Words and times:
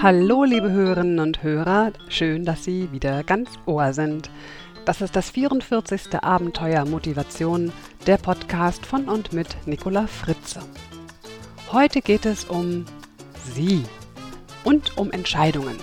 Hallo, 0.00 0.44
liebe 0.44 0.70
Hörerinnen 0.70 1.18
und 1.18 1.42
Hörer, 1.42 1.90
schön, 2.08 2.44
dass 2.44 2.62
Sie 2.62 2.92
wieder 2.92 3.24
ganz 3.24 3.50
Ohr 3.66 3.92
sind. 3.92 4.30
Das 4.84 5.00
ist 5.00 5.16
das 5.16 5.30
44. 5.30 6.22
Abenteuer 6.22 6.84
Motivation, 6.84 7.72
der 8.06 8.16
Podcast 8.16 8.86
von 8.86 9.08
und 9.08 9.32
mit 9.32 9.48
Nicola 9.66 10.06
Fritze. 10.06 10.60
Heute 11.72 12.00
geht 12.00 12.26
es 12.26 12.44
um 12.44 12.84
Sie 13.52 13.82
und 14.62 14.96
um 14.96 15.10
Entscheidungen. 15.10 15.76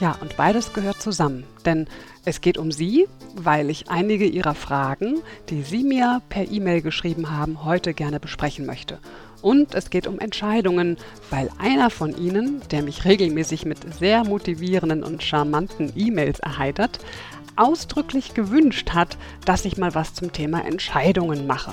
Ja, 0.00 0.16
und 0.22 0.38
beides 0.38 0.72
gehört 0.72 1.02
zusammen, 1.02 1.44
denn 1.66 1.88
es 2.24 2.40
geht 2.40 2.56
um 2.56 2.72
Sie, 2.72 3.06
weil 3.34 3.68
ich 3.68 3.90
einige 3.90 4.24
Ihrer 4.24 4.54
Fragen, 4.54 5.20
die 5.50 5.60
Sie 5.60 5.84
mir 5.84 6.22
per 6.30 6.50
E-Mail 6.50 6.80
geschrieben 6.80 7.36
haben, 7.36 7.64
heute 7.64 7.92
gerne 7.92 8.18
besprechen 8.18 8.64
möchte. 8.64 8.98
Und 9.40 9.74
es 9.74 9.90
geht 9.90 10.06
um 10.06 10.18
Entscheidungen, 10.18 10.96
weil 11.30 11.48
einer 11.58 11.90
von 11.90 12.16
Ihnen, 12.16 12.60
der 12.70 12.82
mich 12.82 13.04
regelmäßig 13.04 13.64
mit 13.66 13.94
sehr 13.94 14.24
motivierenden 14.24 15.04
und 15.04 15.22
charmanten 15.22 15.92
E-Mails 15.94 16.40
erheitert, 16.40 16.98
ausdrücklich 17.56 18.34
gewünscht 18.34 18.90
hat, 18.90 19.16
dass 19.44 19.64
ich 19.64 19.76
mal 19.76 19.94
was 19.94 20.14
zum 20.14 20.32
Thema 20.32 20.64
Entscheidungen 20.64 21.46
mache. 21.46 21.72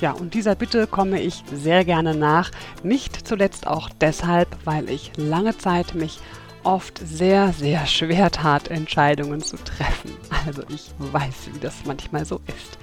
Ja, 0.00 0.12
und 0.12 0.34
dieser 0.34 0.54
Bitte 0.54 0.86
komme 0.86 1.20
ich 1.20 1.42
sehr 1.52 1.84
gerne 1.84 2.14
nach, 2.14 2.50
nicht 2.82 3.26
zuletzt 3.26 3.66
auch 3.66 3.88
deshalb, 4.00 4.48
weil 4.64 4.88
ich 4.88 5.12
lange 5.16 5.58
Zeit 5.58 5.94
mich 5.94 6.20
oft 6.62 6.98
sehr, 6.98 7.52
sehr 7.52 7.86
schwer 7.86 8.30
tat, 8.30 8.68
Entscheidungen 8.68 9.42
zu 9.42 9.56
treffen. 9.56 10.12
Also 10.46 10.62
ich 10.68 10.90
weiß, 10.98 11.50
wie 11.52 11.58
das 11.58 11.74
manchmal 11.84 12.24
so 12.24 12.40
ist. 12.46 12.78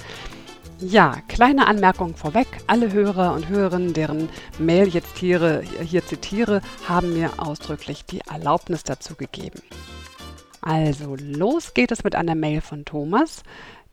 Ja, 0.79 1.21
kleine 1.29 1.67
Anmerkung 1.67 2.15
vorweg. 2.17 2.47
Alle 2.67 2.91
Hörer 2.91 3.33
und 3.33 3.47
Hörerinnen, 3.47 3.93
deren 3.93 4.27
Mail 4.59 4.89
jetzt 4.89 5.17
hier, 5.17 5.61
hier 5.81 6.05
zitiere, 6.05 6.61
haben 6.87 7.13
mir 7.13 7.31
ausdrücklich 7.37 8.03
die 8.03 8.19
Erlaubnis 8.29 8.83
dazu 8.83 9.15
gegeben. 9.15 9.61
Also, 10.59 11.15
los 11.15 11.73
geht 11.73 11.91
es 11.91 12.03
mit 12.03 12.15
einer 12.15 12.35
Mail 12.35 12.59
von 12.59 12.83
Thomas 12.83 13.43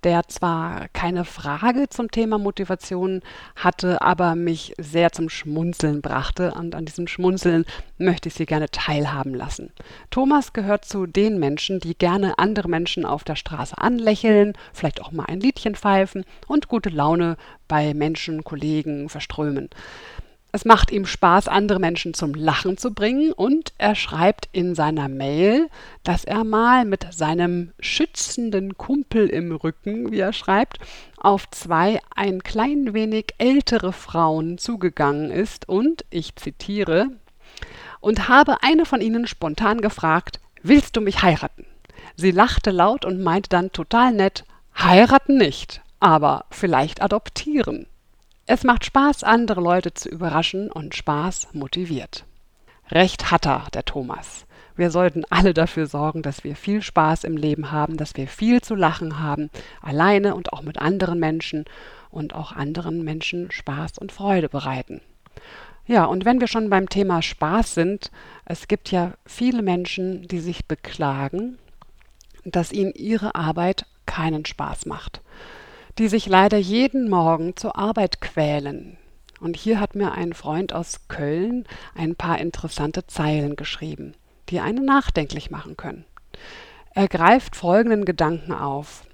der 0.04 0.28
zwar 0.28 0.88
keine 0.88 1.24
Frage 1.24 1.88
zum 1.88 2.10
Thema 2.10 2.38
Motivation 2.38 3.20
hatte, 3.56 4.02
aber 4.02 4.34
mich 4.34 4.74
sehr 4.78 5.12
zum 5.12 5.28
Schmunzeln 5.28 6.02
brachte. 6.02 6.52
Und 6.52 6.74
an 6.74 6.84
diesem 6.84 7.06
Schmunzeln 7.06 7.64
möchte 7.98 8.28
ich 8.28 8.34
Sie 8.34 8.46
gerne 8.46 8.70
teilhaben 8.70 9.34
lassen. 9.34 9.72
Thomas 10.10 10.52
gehört 10.52 10.84
zu 10.84 11.06
den 11.06 11.38
Menschen, 11.38 11.80
die 11.80 11.96
gerne 11.96 12.38
andere 12.38 12.68
Menschen 12.68 13.04
auf 13.04 13.24
der 13.24 13.36
Straße 13.36 13.78
anlächeln, 13.78 14.54
vielleicht 14.72 15.00
auch 15.00 15.12
mal 15.12 15.26
ein 15.26 15.40
Liedchen 15.40 15.74
pfeifen 15.74 16.24
und 16.46 16.68
gute 16.68 16.90
Laune 16.90 17.36
bei 17.68 17.94
Menschen, 17.94 18.44
Kollegen 18.44 19.08
verströmen. 19.08 19.70
Es 20.54 20.66
macht 20.66 20.90
ihm 20.90 21.06
Spaß, 21.06 21.48
andere 21.48 21.78
Menschen 21.80 22.12
zum 22.12 22.34
Lachen 22.34 22.76
zu 22.76 22.92
bringen 22.92 23.32
und 23.32 23.72
er 23.78 23.94
schreibt 23.94 24.50
in 24.52 24.74
seiner 24.74 25.08
Mail, 25.08 25.70
dass 26.04 26.24
er 26.24 26.44
mal 26.44 26.84
mit 26.84 27.06
seinem 27.10 27.72
schützenden 27.80 28.76
Kumpel 28.76 29.28
im 29.28 29.52
Rücken, 29.52 30.12
wie 30.12 30.18
er 30.18 30.34
schreibt, 30.34 30.78
auf 31.16 31.48
zwei 31.50 32.00
ein 32.14 32.42
klein 32.42 32.92
wenig 32.92 33.28
ältere 33.38 33.94
Frauen 33.94 34.58
zugegangen 34.58 35.30
ist 35.30 35.70
und, 35.70 36.04
ich 36.10 36.36
zitiere, 36.36 37.06
und 38.00 38.28
habe 38.28 38.62
eine 38.62 38.84
von 38.84 39.00
ihnen 39.00 39.26
spontan 39.26 39.80
gefragt, 39.80 40.38
willst 40.62 40.96
du 40.96 41.00
mich 41.00 41.22
heiraten? 41.22 41.64
Sie 42.14 42.30
lachte 42.30 42.72
laut 42.72 43.06
und 43.06 43.22
meinte 43.22 43.48
dann 43.48 43.72
total 43.72 44.12
nett, 44.12 44.44
heiraten 44.76 45.38
nicht, 45.38 45.80
aber 45.98 46.44
vielleicht 46.50 47.00
adoptieren. 47.00 47.86
Es 48.54 48.64
macht 48.64 48.84
Spaß, 48.84 49.24
andere 49.24 49.62
Leute 49.62 49.94
zu 49.94 50.10
überraschen 50.10 50.70
und 50.70 50.94
Spaß 50.94 51.54
motiviert. 51.54 52.26
Recht 52.90 53.30
hat 53.30 53.46
er, 53.46 53.64
der 53.72 53.86
Thomas. 53.86 54.44
Wir 54.76 54.90
sollten 54.90 55.24
alle 55.30 55.54
dafür 55.54 55.86
sorgen, 55.86 56.20
dass 56.20 56.44
wir 56.44 56.54
viel 56.54 56.82
Spaß 56.82 57.24
im 57.24 57.38
Leben 57.38 57.72
haben, 57.72 57.96
dass 57.96 58.14
wir 58.14 58.28
viel 58.28 58.60
zu 58.60 58.74
lachen 58.74 59.18
haben, 59.18 59.48
alleine 59.80 60.34
und 60.34 60.52
auch 60.52 60.60
mit 60.60 60.76
anderen 60.76 61.18
Menschen 61.18 61.64
und 62.10 62.34
auch 62.34 62.52
anderen 62.52 63.02
Menschen 63.02 63.50
Spaß 63.50 63.96
und 63.96 64.12
Freude 64.12 64.50
bereiten. 64.50 65.00
Ja, 65.86 66.04
und 66.04 66.26
wenn 66.26 66.38
wir 66.38 66.46
schon 66.46 66.68
beim 66.68 66.90
Thema 66.90 67.22
Spaß 67.22 67.72
sind, 67.72 68.10
es 68.44 68.68
gibt 68.68 68.90
ja 68.90 69.14
viele 69.24 69.62
Menschen, 69.62 70.28
die 70.28 70.40
sich 70.40 70.66
beklagen, 70.66 71.56
dass 72.44 72.70
ihnen 72.70 72.92
ihre 72.92 73.34
Arbeit 73.34 73.86
keinen 74.04 74.44
Spaß 74.44 74.84
macht 74.84 75.22
die 75.98 76.08
sich 76.08 76.26
leider 76.26 76.58
jeden 76.58 77.08
Morgen 77.08 77.56
zur 77.56 77.76
Arbeit 77.76 78.20
quälen. 78.20 78.96
Und 79.40 79.56
hier 79.56 79.80
hat 79.80 79.94
mir 79.94 80.12
ein 80.12 80.32
Freund 80.32 80.72
aus 80.72 81.08
Köln 81.08 81.66
ein 81.94 82.14
paar 82.14 82.38
interessante 82.38 83.06
Zeilen 83.06 83.56
geschrieben, 83.56 84.14
die 84.48 84.60
einen 84.60 84.84
nachdenklich 84.84 85.50
machen 85.50 85.76
können. 85.76 86.04
Er 86.94 87.08
greift 87.08 87.56
folgenden 87.56 88.04
Gedanken 88.04 88.52
auf. 88.52 89.04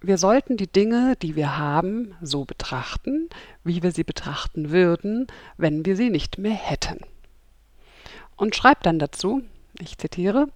Wir 0.00 0.18
sollten 0.18 0.56
die 0.56 0.70
Dinge, 0.70 1.16
die 1.20 1.36
wir 1.36 1.58
haben, 1.58 2.14
so 2.20 2.44
betrachten, 2.44 3.28
wie 3.64 3.82
wir 3.82 3.92
sie 3.92 4.04
betrachten 4.04 4.70
würden, 4.70 5.26
wenn 5.56 5.84
wir 5.86 5.96
sie 5.96 6.10
nicht 6.10 6.38
mehr 6.38 6.54
hätten. 6.54 6.98
Und 8.36 8.56
schreibt 8.56 8.86
dann 8.86 8.98
dazu, 8.98 9.42
ich 9.80 9.98
zitiere, 9.98 10.48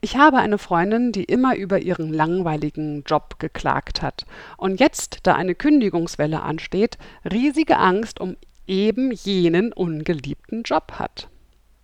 ich 0.00 0.16
habe 0.16 0.38
eine 0.38 0.58
Freundin, 0.58 1.12
die 1.12 1.24
immer 1.24 1.56
über 1.56 1.80
ihren 1.80 2.12
langweiligen 2.12 3.02
Job 3.04 3.38
geklagt 3.38 4.00
hat 4.02 4.26
und 4.56 4.80
jetzt, 4.80 5.20
da 5.24 5.34
eine 5.34 5.54
Kündigungswelle 5.54 6.42
ansteht, 6.42 6.98
riesige 7.30 7.78
Angst 7.78 8.20
um 8.20 8.36
eben 8.66 9.10
jenen 9.10 9.72
ungeliebten 9.72 10.62
Job 10.62 10.92
hat. 10.98 11.28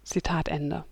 Zitat 0.04 0.48
Ende. 0.48 0.84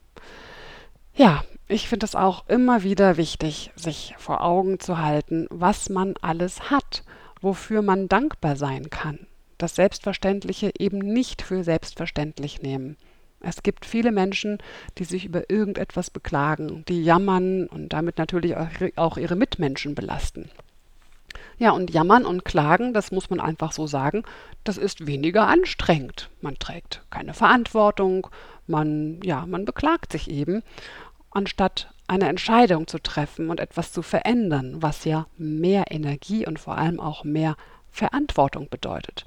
Ja, 1.15 1.45
ich 1.69 1.89
finde 1.89 2.07
es 2.07 2.17
auch 2.17 2.49
immer 2.49 2.83
wieder 2.83 3.17
wichtig, 3.17 3.71
sich 3.77 4.15
vor 4.19 4.43
Augen 4.43 4.81
zu 4.81 4.99
halten, 4.99 5.47
was 5.51 5.91
man 5.91 6.15
alles 6.23 6.71
hat, 6.71 7.05
wofür 7.41 7.83
man 7.83 8.09
dankbar 8.09 8.57
sein 8.57 8.91
kann. 8.91 9.27
Das 9.59 9.77
Selbstverständliche 9.77 10.73
eben 10.79 10.99
nicht 10.99 11.43
für 11.43 11.63
selbstverständlich 11.63 12.63
nehmen. 12.63 12.97
Es 13.43 13.63
gibt 13.63 13.85
viele 13.85 14.13
Menschen, 14.13 14.59
die 14.99 15.05
sich 15.05 15.25
über 15.25 15.51
irgendetwas 15.51 16.11
beklagen, 16.11 16.85
die 16.89 17.03
jammern 17.03 17.67
und 17.67 17.93
damit 17.93 18.19
natürlich 18.19 18.55
auch 18.97 19.17
ihre 19.17 19.37
Mitmenschen 19.37 19.95
belasten. 19.95 20.51
Ja, 21.59 21.71
und 21.71 21.91
jammern 21.91 22.25
und 22.25 22.45
klagen, 22.45 22.93
das 22.93 23.13
muss 23.13 23.31
man 23.31 23.41
einfach 23.41 23.73
so 23.73 23.87
sagen, 23.87 24.25
das 24.65 24.79
ist 24.79 25.07
weniger 25.07 25.47
anstrengend. 25.47 26.29
Man 26.41 26.59
trägt 26.59 27.03
keine 27.11 27.35
Verantwortung, 27.35 28.29
man, 28.67 29.21
ja, 29.23 29.47
man 29.47 29.65
beklagt 29.65 30.13
sich 30.13 30.31
eben, 30.31 30.63
anstatt 31.31 31.93
eine 32.09 32.29
Entscheidung 32.29 32.87
zu 32.87 32.99
treffen 32.99 33.49
und 33.49 33.61
etwas 33.61 33.93
zu 33.93 34.03
verändern, 34.03 34.83
was 34.83 35.05
ja 35.05 35.27
mehr 35.39 35.91
Energie 35.91 36.47
und 36.47 36.59
vor 36.59 36.77
allem 36.77 37.01
auch 37.01 37.25
mehr 37.25 37.57
Verantwortung 37.91 38.69
bedeutet. 38.69 39.25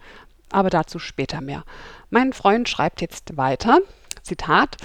Aber 0.51 0.69
dazu 0.69 0.99
später 0.99 1.41
mehr. 1.41 1.63
Mein 2.09 2.33
Freund 2.33 2.69
schreibt 2.69 3.01
jetzt 3.01 3.37
weiter. 3.37 3.79
Zitat 4.25 4.77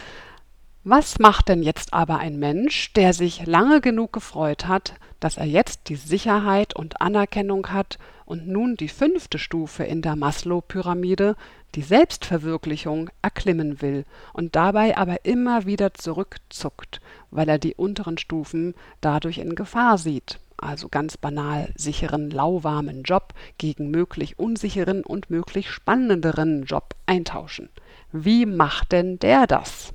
Was 0.84 1.18
macht 1.18 1.48
denn 1.48 1.62
jetzt 1.62 1.94
aber 1.94 2.18
ein 2.18 2.38
Mensch, 2.38 2.92
der 2.92 3.14
sich 3.14 3.46
lange 3.46 3.80
genug 3.80 4.12
gefreut 4.12 4.66
hat, 4.68 4.94
dass 5.18 5.38
er 5.38 5.46
jetzt 5.46 5.88
die 5.88 5.96
Sicherheit 5.96 6.76
und 6.76 7.00
Anerkennung 7.00 7.68
hat 7.72 7.98
und 8.26 8.46
nun 8.46 8.76
die 8.76 8.88
fünfte 8.88 9.38
Stufe 9.38 9.82
in 9.82 10.02
der 10.02 10.14
Maslow-Pyramide, 10.14 11.36
die 11.74 11.82
Selbstverwirklichung, 11.82 13.10
erklimmen 13.22 13.80
will 13.80 14.04
und 14.32 14.56
dabei 14.56 14.96
aber 14.96 15.24
immer 15.24 15.66
wieder 15.66 15.94
zurückzuckt, 15.94 17.00
weil 17.30 17.48
er 17.48 17.58
die 17.58 17.74
unteren 17.74 18.18
Stufen 18.18 18.74
dadurch 19.00 19.38
in 19.38 19.54
Gefahr 19.54 19.98
sieht 19.98 20.38
also 20.62 20.88
ganz 20.88 21.16
banal 21.16 21.72
sicheren, 21.76 22.30
lauwarmen 22.30 23.02
Job 23.02 23.34
gegen 23.58 23.90
möglich 23.90 24.38
unsicheren 24.38 25.04
und 25.04 25.30
möglich 25.30 25.70
spannenderen 25.70 26.64
Job 26.64 26.94
eintauschen. 27.06 27.70
Wie 28.12 28.46
macht 28.46 28.92
denn 28.92 29.18
der 29.18 29.46
das? 29.46 29.94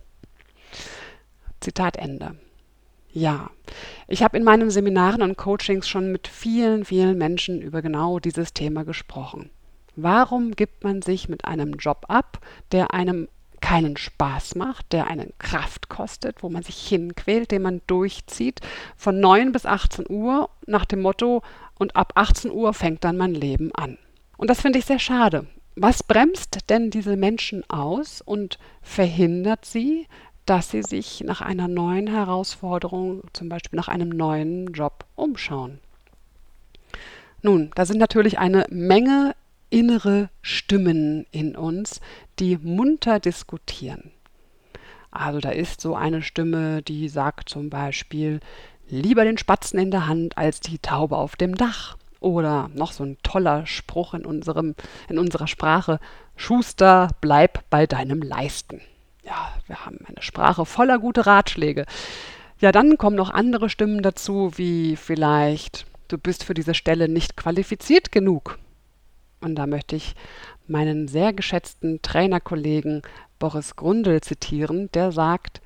Zitat 1.60 1.98
Ende. 1.98 2.36
Ja, 3.12 3.50
ich 4.08 4.24
habe 4.24 4.38
in 4.38 4.44
meinen 4.44 4.70
Seminaren 4.70 5.22
und 5.22 5.38
Coachings 5.38 5.88
schon 5.88 6.12
mit 6.12 6.28
vielen, 6.28 6.84
vielen 6.84 7.18
Menschen 7.18 7.62
über 7.62 7.82
genau 7.82 8.20
dieses 8.20 8.54
Thema 8.54 8.84
gesprochen. 8.84 9.50
Warum 9.96 10.52
gibt 10.52 10.84
man 10.84 11.02
sich 11.02 11.30
mit 11.30 11.46
einem 11.46 11.74
Job 11.74 12.06
ab, 12.08 12.40
der 12.72 12.94
einem 12.94 13.28
keinen 13.62 13.98
Spaß 13.98 14.56
macht, 14.56 14.94
der 14.94 15.08
einen 15.08 15.34
Kraft 15.40 15.90
kostet, 15.90 16.44
wo 16.44 16.50
man 16.50 16.62
sich 16.62 16.88
hinquält, 16.88 17.52
den 17.52 17.64
man 17.64 17.82
durchzieht, 17.88 18.62
von 18.96 19.20
9 19.20 19.52
bis 19.52 19.66
18 19.66 20.06
Uhr 20.08 20.50
nach 20.68 20.86
dem 20.86 21.02
Motto, 21.02 21.42
und 21.78 21.96
ab 21.96 22.14
18 22.16 22.52
Uhr 22.52 22.74
fängt 22.74 23.04
dann 23.04 23.18
mein 23.18 23.34
Leben 23.34 23.74
an. 23.74 23.98
Und 24.38 24.50
das 24.50 24.62
finde 24.62 24.80
ich 24.80 24.86
sehr 24.86 25.00
schade, 25.00 25.48
was 25.76 26.04
bremst 26.04 26.70
denn 26.70 26.90
diese 26.90 27.18
Menschen 27.18 27.70
aus 27.70 28.22
und 28.22 28.60
verhindert 28.82 29.66
sie, 29.66 30.08
dass 30.46 30.72
sie 30.72 30.84
sich 30.84 31.22
nach 31.22 31.42
einer 31.42 31.68
neuen 31.68 32.08
Herausforderung, 32.08 33.24
zum 33.34 33.50
Beispiel 33.50 33.78
nach 33.78 33.88
einem 33.88 34.10
neuen 34.10 34.68
Job, 34.74 35.06
umschauen? 35.16 35.80
Nun, 37.42 37.72
da 37.76 37.86
sind 37.86 37.98
natürlich 37.98 38.40
eine 38.40 38.66
Menge 38.70 39.36
innere 39.70 40.30
Stimmen 40.42 41.26
in 41.32 41.56
uns, 41.56 42.02
die 42.40 42.58
munter 42.58 43.20
diskutieren. 43.20 44.12
Also 45.12 45.40
da 45.40 45.50
ist 45.50 45.80
so 45.80 45.96
eine 45.96 46.22
Stimme, 46.22 46.82
die 46.82 47.08
sagt 47.08 47.50
zum 47.50 47.70
Beispiel, 47.70 48.42
lieber 48.88 49.24
den 49.24 49.38
Spatzen 49.38 49.80
in 49.80 49.92
der 49.92 50.08
Hand 50.08 50.38
als 50.38 50.60
die 50.60 50.80
Taube 50.80 51.18
auf 51.18 51.36
dem 51.36 51.56
Dach. 51.56 51.98
Oder 52.20 52.70
noch 52.74 52.92
so 52.92 53.04
ein 53.04 53.18
toller 53.24 53.66
Spruch 53.66 54.14
in, 54.14 54.26
unserem, 54.26 54.76
in 55.10 55.20
unserer 55.20 55.48
Sprache, 55.48 56.00
Schuster, 56.36 57.10
bleib 57.22 57.70
bei 57.70 57.86
deinem 57.88 58.22
Leisten. 58.22 58.82
Ja, 59.24 59.54
wir 59.68 59.86
haben 59.86 60.00
eine 60.06 60.22
Sprache 60.22 60.66
voller 60.66 61.00
gute 61.00 61.26
Ratschläge. 61.26 61.86
Ja, 62.60 62.72
dann 62.72 62.98
kommen 62.98 63.16
noch 63.16 63.30
andere 63.30 63.70
Stimmen 63.70 64.02
dazu, 64.02 64.52
wie 64.56 64.96
vielleicht, 64.96 65.86
du 66.08 66.18
bist 66.18 66.44
für 66.44 66.54
diese 66.54 66.74
Stelle 66.74 67.10
nicht 67.10 67.38
qualifiziert 67.38 68.12
genug. 68.12 68.58
Und 69.46 69.56
da 69.56 69.68
möchte 69.68 69.96
ich 69.96 70.16
meinen 70.68 71.08
sehr 71.08 71.32
geschätzten 71.32 72.02
Trainerkollegen 72.02 73.04
Boris 73.38 73.76
Grundl 73.76 74.20
zitieren, 74.20 74.90
der 74.94 75.12
sagt, 75.12 75.62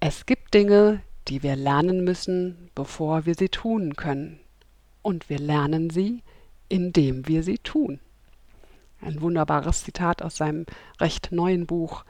es 0.00 0.24
gibt 0.24 0.54
Dinge, 0.54 1.02
die 1.28 1.42
wir 1.42 1.54
lernen 1.54 2.04
müssen, 2.04 2.70
bevor 2.74 3.26
wir 3.26 3.34
sie 3.34 3.50
tun 3.50 3.96
können. 3.96 4.40
Und 5.02 5.28
wir 5.28 5.38
lernen 5.38 5.90
sie, 5.90 6.22
indem 6.70 7.28
wir 7.28 7.42
sie 7.42 7.58
tun. 7.58 8.00
Ein 9.02 9.20
wunderbares 9.20 9.84
Zitat 9.84 10.22
aus 10.22 10.38
seinem 10.38 10.64
recht 10.98 11.32
neuen 11.32 11.66
Buch 11.66 12.06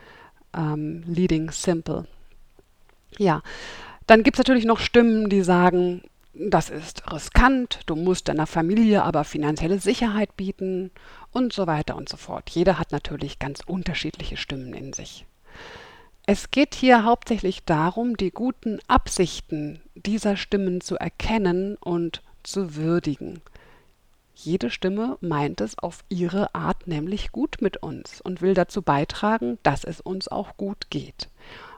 ähm, 0.57 1.03
Leading 1.05 1.51
Simple. 1.51 2.07
Ja, 3.19 3.43
dann 4.07 4.23
gibt 4.23 4.37
es 4.37 4.39
natürlich 4.39 4.67
noch 4.67 4.79
Stimmen, 4.79 5.29
die 5.29 5.43
sagen, 5.43 6.03
das 6.35 6.71
ist 6.71 7.13
riskant, 7.13 7.81
du 7.87 7.95
musst 7.95 8.29
deiner 8.29 8.47
Familie 8.47 9.03
aber 9.03 9.25
finanzielle 9.25 9.79
Sicherheit 9.79 10.37
bieten 10.37 10.91
und 11.31 11.53
so 11.53 11.67
weiter 11.67 11.97
und 11.97 12.09
so 12.09 12.17
fort. 12.17 12.49
Jeder 12.51 12.79
hat 12.79 12.93
natürlich 12.93 13.39
ganz 13.39 13.61
unterschiedliche 13.67 14.37
Stimmen 14.37 14.73
in 14.73 14.93
sich. 14.93 15.27
Es 16.25 16.51
geht 16.51 16.75
hier 16.75 17.05
hauptsächlich 17.05 17.65
darum, 17.65 18.17
die 18.17 18.31
guten 18.31 18.79
Absichten 18.87 19.81
dieser 19.95 20.37
Stimmen 20.37 20.81
zu 20.81 20.97
erkennen 20.97 21.77
und 21.77 22.23
zu 22.45 22.77
würdigen. 22.77 23.43
Jede 24.35 24.71
Stimme 24.71 25.19
meint 25.21 25.61
es 25.61 25.79
auf 25.79 26.05
ihre 26.09 26.55
Art 26.55 26.87
nämlich 26.87 27.33
gut 27.33 27.59
mit 27.61 27.77
uns 27.77 28.21
und 28.21 28.41
will 28.41 28.55
dazu 28.55 28.83
beitragen, 28.83 29.59
dass 29.63 29.85
es 29.85 30.01
uns 30.01 30.29
auch 30.29 30.57
gut 30.57 30.91
geht. 30.91 31.29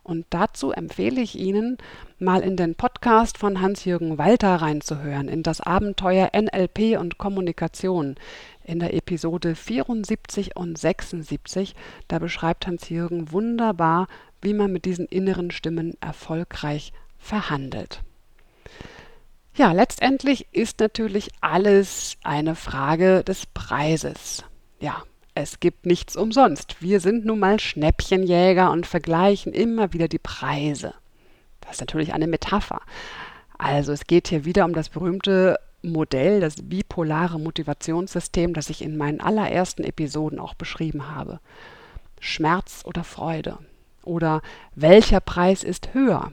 Und 0.04 0.26
dazu 0.28 0.70
empfehle 0.70 1.22
ich 1.22 1.36
Ihnen, 1.38 1.78
mal 2.18 2.42
in 2.42 2.56
den 2.56 2.74
Podcast 2.74 3.38
von 3.38 3.62
Hans-Jürgen 3.62 4.18
Walter 4.18 4.56
reinzuhören, 4.56 5.28
in 5.28 5.42
das 5.42 5.62
Abenteuer 5.62 6.30
NLP 6.36 6.98
und 7.00 7.16
Kommunikation. 7.16 8.16
In 8.62 8.80
der 8.80 8.92
Episode 8.92 9.54
74 9.54 10.56
und 10.56 10.76
76, 10.78 11.74
da 12.06 12.18
beschreibt 12.18 12.66
Hans-Jürgen 12.66 13.32
wunderbar, 13.32 14.06
wie 14.42 14.52
man 14.52 14.70
mit 14.70 14.84
diesen 14.84 15.06
inneren 15.06 15.50
Stimmen 15.50 15.94
erfolgreich 16.02 16.92
verhandelt. 17.18 18.02
Ja, 19.56 19.72
letztendlich 19.72 20.48
ist 20.52 20.80
natürlich 20.80 21.30
alles 21.40 22.18
eine 22.24 22.56
Frage 22.56 23.24
des 23.24 23.46
Preises. 23.46 24.44
Ja, 24.80 25.02
es 25.34 25.58
gibt 25.58 25.84
nichts 25.84 26.16
umsonst. 26.16 26.80
Wir 26.80 27.00
sind 27.00 27.24
nun 27.24 27.40
mal 27.40 27.58
Schnäppchenjäger 27.58 28.70
und 28.70 28.86
vergleichen 28.86 29.52
immer 29.52 29.92
wieder 29.92 30.08
die 30.08 30.18
Preise. 30.18 30.94
Das 31.60 31.72
ist 31.72 31.80
natürlich 31.80 32.14
eine 32.14 32.26
Metapher. 32.28 32.80
Also 33.58 33.92
es 33.92 34.06
geht 34.06 34.28
hier 34.28 34.44
wieder 34.44 34.64
um 34.64 34.74
das 34.74 34.88
berühmte 34.88 35.58
Modell, 35.82 36.40
das 36.40 36.56
bipolare 36.62 37.38
Motivationssystem, 37.40 38.54
das 38.54 38.70
ich 38.70 38.82
in 38.82 38.96
meinen 38.96 39.20
allerersten 39.20 39.84
Episoden 39.84 40.38
auch 40.38 40.54
beschrieben 40.54 41.10
habe. 41.10 41.40
Schmerz 42.20 42.82
oder 42.84 43.04
Freude. 43.04 43.58
Oder 44.02 44.40
welcher 44.74 45.20
Preis 45.20 45.64
ist 45.64 45.94
höher? 45.94 46.32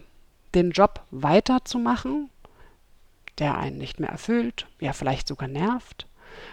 Den 0.53 0.71
Job 0.71 1.01
weiterzumachen, 1.11 2.29
der 3.39 3.57
einen 3.57 3.77
nicht 3.77 3.99
mehr 3.99 4.09
erfüllt, 4.09 4.67
ja 4.79 4.93
vielleicht 4.93 5.27
sogar 5.27 5.47
nerft? 5.47 6.05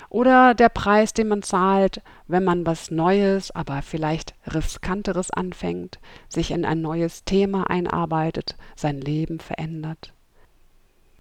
Oder 0.09 0.55
der 0.55 0.69
Preis, 0.69 1.13
den 1.13 1.29
man 1.29 1.43
zahlt, 1.43 2.01
wenn 2.27 2.45
man 2.45 2.67
was 2.67 2.91
Neues, 2.91 3.51
aber 3.51 3.83
vielleicht 3.83 4.35
riskanteres 4.53 5.31
anfängt, 5.31 5.99
sich 6.29 6.51
in 6.51 6.65
ein 6.65 6.81
neues 6.81 7.25
Thema 7.25 7.69
einarbeitet, 7.71 8.57
sein 8.77 9.01
Leben 9.01 9.41
verändert. 9.41 10.13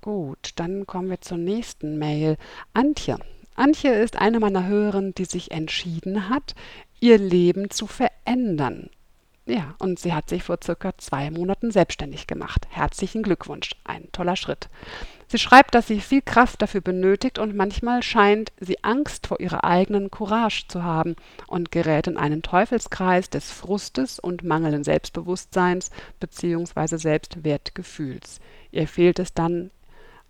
Gut, 0.01 0.51
dann 0.56 0.86
kommen 0.86 1.09
wir 1.09 1.21
zur 1.21 1.38
nächsten 1.38 1.98
Mail. 1.98 2.38
Antje. 2.74 3.18
Antje 3.56 3.92
ist 3.92 4.18
eine 4.18 4.39
meiner 4.39 4.68
Hörerinnen, 4.68 5.15
die 5.15 5.25
sich 5.25 5.51
entschieden 5.51 6.30
hat, 6.30 6.56
ihr 7.00 7.18
Leben 7.18 7.69
zu 7.69 7.88
verändern. 7.88 8.89
Ja, 9.48 9.75
und 9.80 9.98
sie 9.98 10.13
hat 10.13 10.30
sich 10.30 10.44
vor 10.44 10.60
circa 10.63 10.98
zwei 10.98 11.31
Monaten 11.31 11.71
selbstständig 11.71 12.27
gemacht. 12.27 12.68
Herzlichen 12.69 13.24
Glückwunsch, 13.24 13.71
ein 13.86 14.12
toller 14.12 14.36
Schritt. 14.36 14.69
Sie 15.29 15.39
schreibt, 15.39 15.75
dass 15.75 15.88
sie 15.88 16.00
viel 16.00 16.21
Kraft 16.21 16.62
dafür 16.62 16.79
benötigt 16.79 17.38
und 17.38 17.53
manchmal 17.53 18.01
scheint 18.01 18.53
sie 18.62 18.81
Angst 18.83 19.27
vor 19.27 19.41
ihrer 19.41 19.65
eigenen 19.65 20.09
Courage 20.09 20.65
zu 20.69 20.83
haben 20.83 21.18
und 21.47 21.69
gerät 21.69 22.07
in 22.07 22.15
einen 22.15 22.41
Teufelskreis 22.41 23.29
des 23.29 23.51
Frustes 23.51 24.19
und 24.19 24.44
mangelnden 24.44 24.85
Selbstbewusstseins 24.85 25.91
bzw. 26.21 26.95
Selbstwertgefühls. 26.95 28.39
Ihr 28.71 28.88
fehlt 28.88 29.19
es 29.19 29.33
dann 29.33 29.69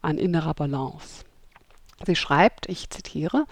an 0.02 0.18
innerer 0.18 0.56
Balance. 0.56 1.26
Sie 2.06 2.16
schreibt, 2.16 2.68
ich 2.68 2.90
zitiere, 2.90 3.46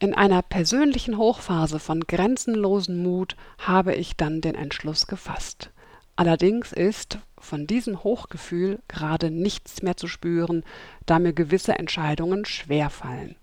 in 0.00 0.14
einer 0.14 0.42
persönlichen 0.42 1.16
Hochphase 1.16 1.78
von 1.78 2.00
grenzenlosen 2.00 3.02
Mut 3.02 3.36
habe 3.58 3.94
ich 3.94 4.16
dann 4.16 4.40
den 4.40 4.54
Entschluss 4.56 5.06
gefasst. 5.06 5.70
Allerdings 6.20 6.70
ist 6.74 7.18
von 7.38 7.66
diesem 7.66 8.04
Hochgefühl 8.04 8.80
gerade 8.88 9.30
nichts 9.30 9.80
mehr 9.80 9.96
zu 9.96 10.06
spüren, 10.06 10.64
da 11.06 11.18
mir 11.18 11.32
gewisse 11.32 11.78
Entscheidungen 11.78 12.44
schwerfallen. 12.44 13.36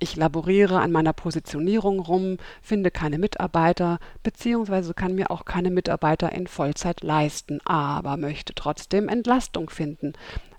Ich 0.00 0.16
laboriere 0.16 0.80
an 0.80 0.90
meiner 0.90 1.12
Positionierung 1.12 2.00
rum, 2.00 2.38
finde 2.60 2.90
keine 2.90 3.18
Mitarbeiter, 3.18 4.00
beziehungsweise 4.24 4.94
kann 4.94 5.14
mir 5.14 5.30
auch 5.30 5.44
keine 5.44 5.70
Mitarbeiter 5.70 6.32
in 6.32 6.48
Vollzeit 6.48 7.04
leisten, 7.04 7.60
aber 7.64 8.16
möchte 8.16 8.52
trotzdem 8.52 9.08
Entlastung 9.08 9.70
finden. 9.70 10.14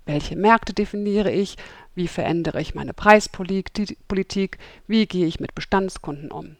Welche 0.05 0.37
Märkte 0.37 0.71
definiere 0.71 1.33
ich? 1.33 1.57
Wie 1.93 2.07
verändere 2.07 2.61
ich 2.61 2.73
meine 2.73 2.93
Preispolitik? 2.93 4.59
Wie 4.87 5.07
gehe 5.07 5.27
ich 5.27 5.41
mit 5.41 5.53
Bestandskunden 5.53 6.31
um? 6.31 6.55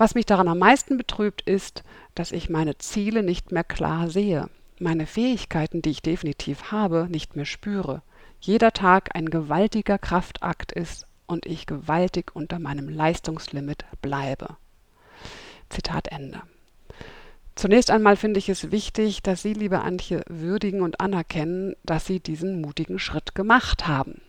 Was 0.00 0.14
mich 0.14 0.24
daran 0.24 0.48
am 0.48 0.56
meisten 0.56 0.96
betrübt, 0.96 1.42
ist, 1.42 1.84
dass 2.14 2.32
ich 2.32 2.48
meine 2.48 2.78
Ziele 2.78 3.22
nicht 3.22 3.52
mehr 3.52 3.64
klar 3.64 4.08
sehe, 4.08 4.48
meine 4.78 5.04
Fähigkeiten, 5.04 5.82
die 5.82 5.90
ich 5.90 6.00
definitiv 6.00 6.72
habe, 6.72 7.06
nicht 7.10 7.36
mehr 7.36 7.44
spüre. 7.44 8.00
Jeder 8.40 8.72
Tag 8.72 9.14
ein 9.14 9.28
gewaltiger 9.28 9.98
Kraftakt 9.98 10.72
ist 10.72 11.06
und 11.26 11.44
ich 11.44 11.66
gewaltig 11.66 12.34
unter 12.34 12.58
meinem 12.58 12.88
Leistungslimit 12.88 13.84
bleibe. 14.00 14.56
Zitat 15.68 16.08
Ende. 16.08 16.40
Zunächst 17.54 17.90
einmal 17.90 18.16
finde 18.16 18.38
ich 18.38 18.48
es 18.48 18.70
wichtig, 18.70 19.22
dass 19.22 19.42
Sie, 19.42 19.52
liebe 19.52 19.82
Antje, 19.82 20.22
würdigen 20.30 20.80
und 20.80 20.98
anerkennen, 21.00 21.76
dass 21.84 22.06
Sie 22.06 22.20
diesen 22.20 22.62
mutigen 22.62 22.98
Schritt 22.98 23.34
gemacht 23.34 23.86
haben. 23.86 24.22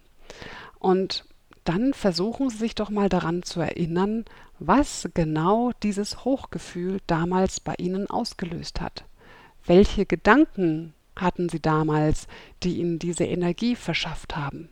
Und 0.79 1.23
dann 1.63 1.93
versuchen 1.93 2.49
Sie 2.49 2.57
sich 2.57 2.75
doch 2.75 2.89
mal 2.89 3.07
daran 3.07 3.43
zu 3.43 3.61
erinnern, 3.61 4.25
was 4.63 5.09
genau 5.15 5.71
dieses 5.81 6.23
Hochgefühl 6.23 6.99
damals 7.07 7.59
bei 7.59 7.73
Ihnen 7.79 8.07
ausgelöst 8.07 8.79
hat. 8.79 9.05
Welche 9.65 10.05
Gedanken 10.05 10.93
hatten 11.15 11.49
Sie 11.49 11.59
damals, 11.59 12.27
die 12.61 12.77
Ihnen 12.77 12.99
diese 12.99 13.25
Energie 13.25 13.75
verschafft 13.75 14.37
haben? 14.37 14.69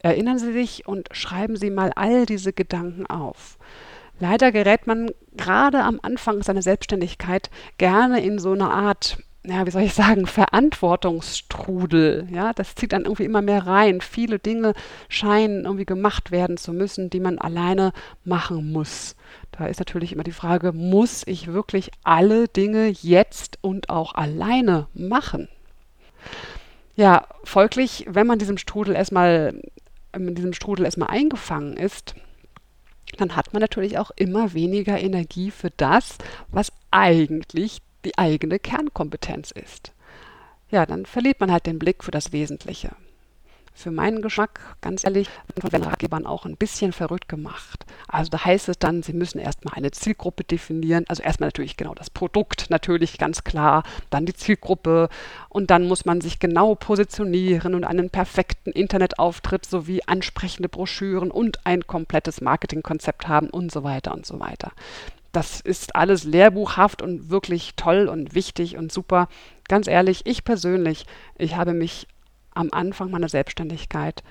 Erinnern 0.00 0.38
Sie 0.38 0.52
sich 0.52 0.86
und 0.86 1.08
schreiben 1.12 1.56
Sie 1.56 1.70
mal 1.70 1.92
all 1.96 2.26
diese 2.26 2.52
Gedanken 2.52 3.06
auf. 3.06 3.58
Leider 4.20 4.52
gerät 4.52 4.86
man 4.86 5.10
gerade 5.34 5.82
am 5.82 5.98
Anfang 6.02 6.42
seiner 6.42 6.62
Selbstständigkeit 6.62 7.50
gerne 7.78 8.22
in 8.22 8.38
so 8.38 8.52
eine 8.52 8.70
Art 8.70 9.18
ja, 9.48 9.66
wie 9.66 9.70
soll 9.70 9.82
ich 9.82 9.94
sagen, 9.94 10.26
Verantwortungsstrudel. 10.26 12.28
Ja, 12.32 12.52
das 12.52 12.74
zieht 12.74 12.92
dann 12.92 13.04
irgendwie 13.04 13.24
immer 13.24 13.42
mehr 13.42 13.66
rein. 13.66 14.00
Viele 14.00 14.38
Dinge 14.38 14.72
scheinen 15.08 15.64
irgendwie 15.64 15.84
gemacht 15.84 16.30
werden 16.30 16.56
zu 16.56 16.72
müssen, 16.72 17.10
die 17.10 17.20
man 17.20 17.38
alleine 17.38 17.92
machen 18.24 18.72
muss. 18.72 19.14
Da 19.52 19.66
ist 19.66 19.78
natürlich 19.78 20.12
immer 20.12 20.24
die 20.24 20.32
Frage, 20.32 20.72
muss 20.72 21.22
ich 21.26 21.52
wirklich 21.52 21.90
alle 22.02 22.48
Dinge 22.48 22.88
jetzt 22.88 23.58
und 23.60 23.88
auch 23.88 24.14
alleine 24.14 24.88
machen? 24.94 25.48
Ja, 26.96 27.26
folglich, 27.44 28.06
wenn 28.08 28.26
man 28.26 28.38
diesem 28.38 28.58
Strudel 28.58 28.96
erstmal, 28.96 29.60
in 30.12 30.34
diesem 30.34 30.54
Strudel 30.54 30.84
erstmal 30.84 31.10
eingefangen 31.10 31.76
ist, 31.76 32.14
dann 33.18 33.36
hat 33.36 33.52
man 33.52 33.60
natürlich 33.60 33.98
auch 33.98 34.10
immer 34.16 34.54
weniger 34.54 34.98
Energie 34.98 35.50
für 35.50 35.70
das, 35.70 36.18
was 36.48 36.72
eigentlich 36.90 37.82
die 38.06 38.16
eigene 38.16 38.58
Kernkompetenz 38.58 39.50
ist. 39.50 39.92
Ja, 40.70 40.86
dann 40.86 41.06
verliert 41.06 41.40
man 41.40 41.52
halt 41.52 41.66
den 41.66 41.78
Blick 41.78 42.02
für 42.04 42.10
das 42.12 42.32
Wesentliche. 42.32 42.90
für 43.76 43.90
meinen 43.90 44.22
Geschmack, 44.22 44.60
ganz 44.80 45.04
ehrlich, 45.04 45.28
von 45.60 45.68
den 45.68 45.82
Ratgebern 45.82 46.26
auch 46.26 46.46
ein 46.46 46.56
bisschen 46.56 46.92
verrückt 46.92 47.28
gemacht. 47.28 47.84
Also 48.08 48.30
da 48.30 48.42
heißt 48.42 48.70
es 48.70 48.78
dann, 48.78 49.02
Sie 49.02 49.12
müssen 49.12 49.38
erstmal 49.38 49.74
eine 49.74 49.90
Zielgruppe 49.90 50.44
definieren. 50.44 51.04
Also 51.08 51.22
erstmal 51.22 51.48
natürlich 51.48 51.76
genau 51.76 51.94
das 51.94 52.08
Produkt, 52.08 52.70
natürlich 52.70 53.18
ganz 53.18 53.44
klar, 53.44 53.82
dann 54.08 54.24
die 54.24 54.32
Zielgruppe 54.32 55.10
und 55.50 55.70
dann 55.70 55.86
muss 55.86 56.06
man 56.06 56.22
sich 56.22 56.38
genau 56.38 56.74
positionieren 56.74 57.74
und 57.74 57.84
einen 57.84 58.08
perfekten 58.08 58.70
Internetauftritt 58.70 59.66
sowie 59.66 60.00
ansprechende 60.06 60.70
Broschüren 60.70 61.30
und 61.30 61.66
ein 61.66 61.86
komplettes 61.86 62.40
Marketingkonzept 62.40 63.28
haben 63.28 63.50
und 63.50 63.70
so 63.70 63.84
weiter 63.84 64.14
und 64.14 64.24
so 64.24 64.40
weiter. 64.40 64.72
Das 65.36 65.60
ist 65.60 65.94
alles 65.94 66.24
lehrbuchhaft 66.24 67.02
und 67.02 67.28
wirklich 67.28 67.74
toll 67.76 68.08
und 68.08 68.34
wichtig 68.34 68.78
und 68.78 68.90
super. 68.90 69.28
Ganz 69.68 69.86
ehrlich, 69.86 70.22
ich 70.24 70.44
persönlich, 70.44 71.04
ich 71.36 71.56
habe 71.56 71.74
mich 71.74 72.08
am 72.54 72.70
Anfang 72.72 73.10
meiner 73.10 73.28
Selbstständigkeit 73.28 74.22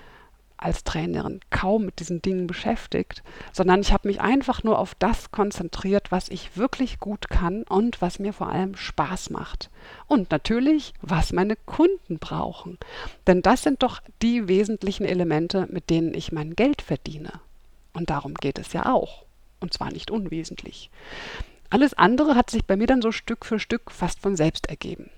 als 0.58 0.84
Trainerin 0.84 1.42
kaum 1.52 1.86
mit 1.86 2.00
diesen 2.00 2.24
Dingen 2.24 2.48
beschäftigt, 2.48 3.22
sondern 3.54 3.82
ich 3.82 3.94
habe 3.94 4.08
mich 4.08 4.20
einfach 4.20 4.64
nur 4.64 4.80
auf 4.80 4.96
das 4.96 5.30
konzentriert, 5.30 6.12
was 6.12 6.28
ich 6.28 6.58
wirklich 6.58 7.00
gut 7.00 7.30
kann 7.30 7.62
und 7.70 8.02
was 8.02 8.18
mir 8.18 8.34
vor 8.34 8.50
allem 8.50 8.76
Spaß 8.76 9.30
macht. 9.30 9.70
Und 10.08 10.32
natürlich, 10.32 10.96
was 11.04 11.34
meine 11.34 11.56
Kunden 11.56 12.18
brauchen. 12.18 12.80
Denn 13.28 13.44
das 13.44 13.62
sind 13.62 13.84
doch 13.84 14.02
die 14.24 14.48
wesentlichen 14.48 15.06
Elemente, 15.06 15.68
mit 15.70 15.92
denen 15.92 16.16
ich 16.16 16.32
mein 16.32 16.56
Geld 16.56 16.82
verdiene. 16.82 17.32
Und 17.94 18.10
darum 18.10 18.34
geht 18.34 18.58
es 18.58 18.74
ja 18.74 18.92
auch. 18.92 19.25
Und 19.60 19.74
zwar 19.74 19.92
nicht 19.92 20.12
unwesentlich. 20.12 20.90
Alles 21.70 21.94
andere 21.94 22.36
hat 22.36 22.50
sich 22.50 22.66
bei 22.66 22.78
mir 22.78 22.88
dann 22.88 23.02
so 23.02 23.12
Stück 23.12 23.46
für 23.46 23.60
Stück 23.60 23.92
fast 23.92 24.20
von 24.20 24.36
selbst 24.36 24.68
ergeben. 24.68 25.10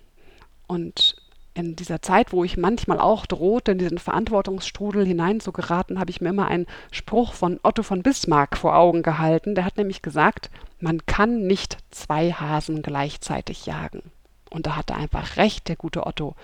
Und 0.68 1.16
in 1.58 1.76
dieser 1.76 2.02
Zeit, 2.02 2.32
wo 2.32 2.44
ich 2.44 2.56
manchmal 2.56 3.00
auch 3.00 3.26
drohte, 3.26 3.72
in 3.72 3.80
diesen 3.80 3.98
Verantwortungsstrudel 3.98 5.06
hineinzugeraten, 5.06 6.00
habe 6.00 6.12
ich 6.12 6.22
mir 6.22 6.30
immer 6.30 6.48
einen 6.48 6.68
Spruch 6.92 7.34
von 7.34 7.60
Otto 7.64 7.82
von 7.82 8.04
Bismarck 8.04 8.58
vor 8.58 8.76
Augen 8.76 9.02
gehalten. 9.02 9.56
Der 9.56 9.66
hat 9.66 9.78
nämlich 9.78 10.04
gesagt, 10.04 10.52
man 10.80 11.06
kann 11.08 11.48
nicht 11.48 11.78
zwei 11.90 12.32
Hasen 12.32 12.84
gleichzeitig 12.84 13.66
jagen. 13.66 14.04
Und 14.50 14.68
da 14.68 14.76
hat 14.76 14.92
er 14.92 14.98
einfach 14.98 15.38
recht, 15.38 15.68
der 15.68 15.76
gute 15.76 16.06
Otto. 16.06 16.36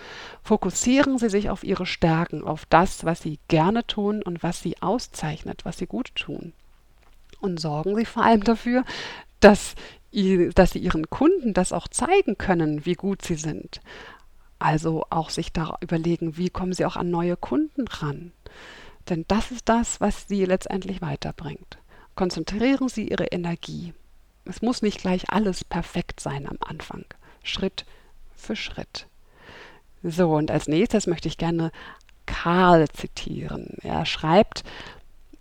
Fokussieren 0.41 1.17
Sie 1.17 1.29
sich 1.29 1.49
auf 1.49 1.63
Ihre 1.63 1.85
Stärken, 1.85 2.43
auf 2.43 2.65
das, 2.65 3.05
was 3.05 3.21
Sie 3.21 3.39
gerne 3.47 3.85
tun 3.85 4.23
und 4.23 4.43
was 4.43 4.61
Sie 4.61 4.81
auszeichnet, 4.81 5.63
was 5.63 5.77
Sie 5.77 5.87
gut 5.87 6.13
tun. 6.15 6.53
Und 7.43 7.59
sorgen 7.59 7.95
Sie 7.97 8.05
vor 8.05 8.23
allem 8.23 8.43
dafür, 8.43 8.85
dass, 9.41 9.75
dass 10.55 10.71
Sie 10.71 10.79
Ihren 10.79 11.09
Kunden 11.09 11.53
das 11.53 11.73
auch 11.73 11.89
zeigen 11.89 12.37
können, 12.37 12.85
wie 12.85 12.93
gut 12.93 13.21
Sie 13.21 13.35
sind. 13.35 13.81
Also 14.59 15.03
auch 15.09 15.29
sich 15.29 15.51
da 15.51 15.75
überlegen, 15.81 16.37
wie 16.37 16.49
kommen 16.49 16.71
sie 16.71 16.85
auch 16.85 16.95
an 16.95 17.11
neue 17.11 17.35
Kunden 17.35 17.85
ran. 17.85 18.31
Denn 19.09 19.25
das 19.27 19.51
ist 19.51 19.67
das, 19.67 19.99
was 19.99 20.29
sie 20.29 20.45
letztendlich 20.45 21.01
weiterbringt. 21.01 21.79
Konzentrieren 22.15 22.87
Sie 22.87 23.09
Ihre 23.09 23.25
Energie. 23.25 23.93
Es 24.45 24.61
muss 24.61 24.81
nicht 24.81 25.01
gleich 25.01 25.29
alles 25.29 25.65
perfekt 25.65 26.21
sein 26.21 26.47
am 26.47 26.57
Anfang. 26.61 27.03
Schritt 27.43 27.83
für 28.37 28.55
Schritt. 28.55 29.07
So, 30.01 30.33
und 30.33 30.49
als 30.49 30.69
nächstes 30.69 31.07
möchte 31.07 31.27
ich 31.27 31.37
gerne 31.37 31.73
Karl 32.25 32.87
zitieren. 32.87 33.75
Er 33.81 34.05
schreibt, 34.05 34.63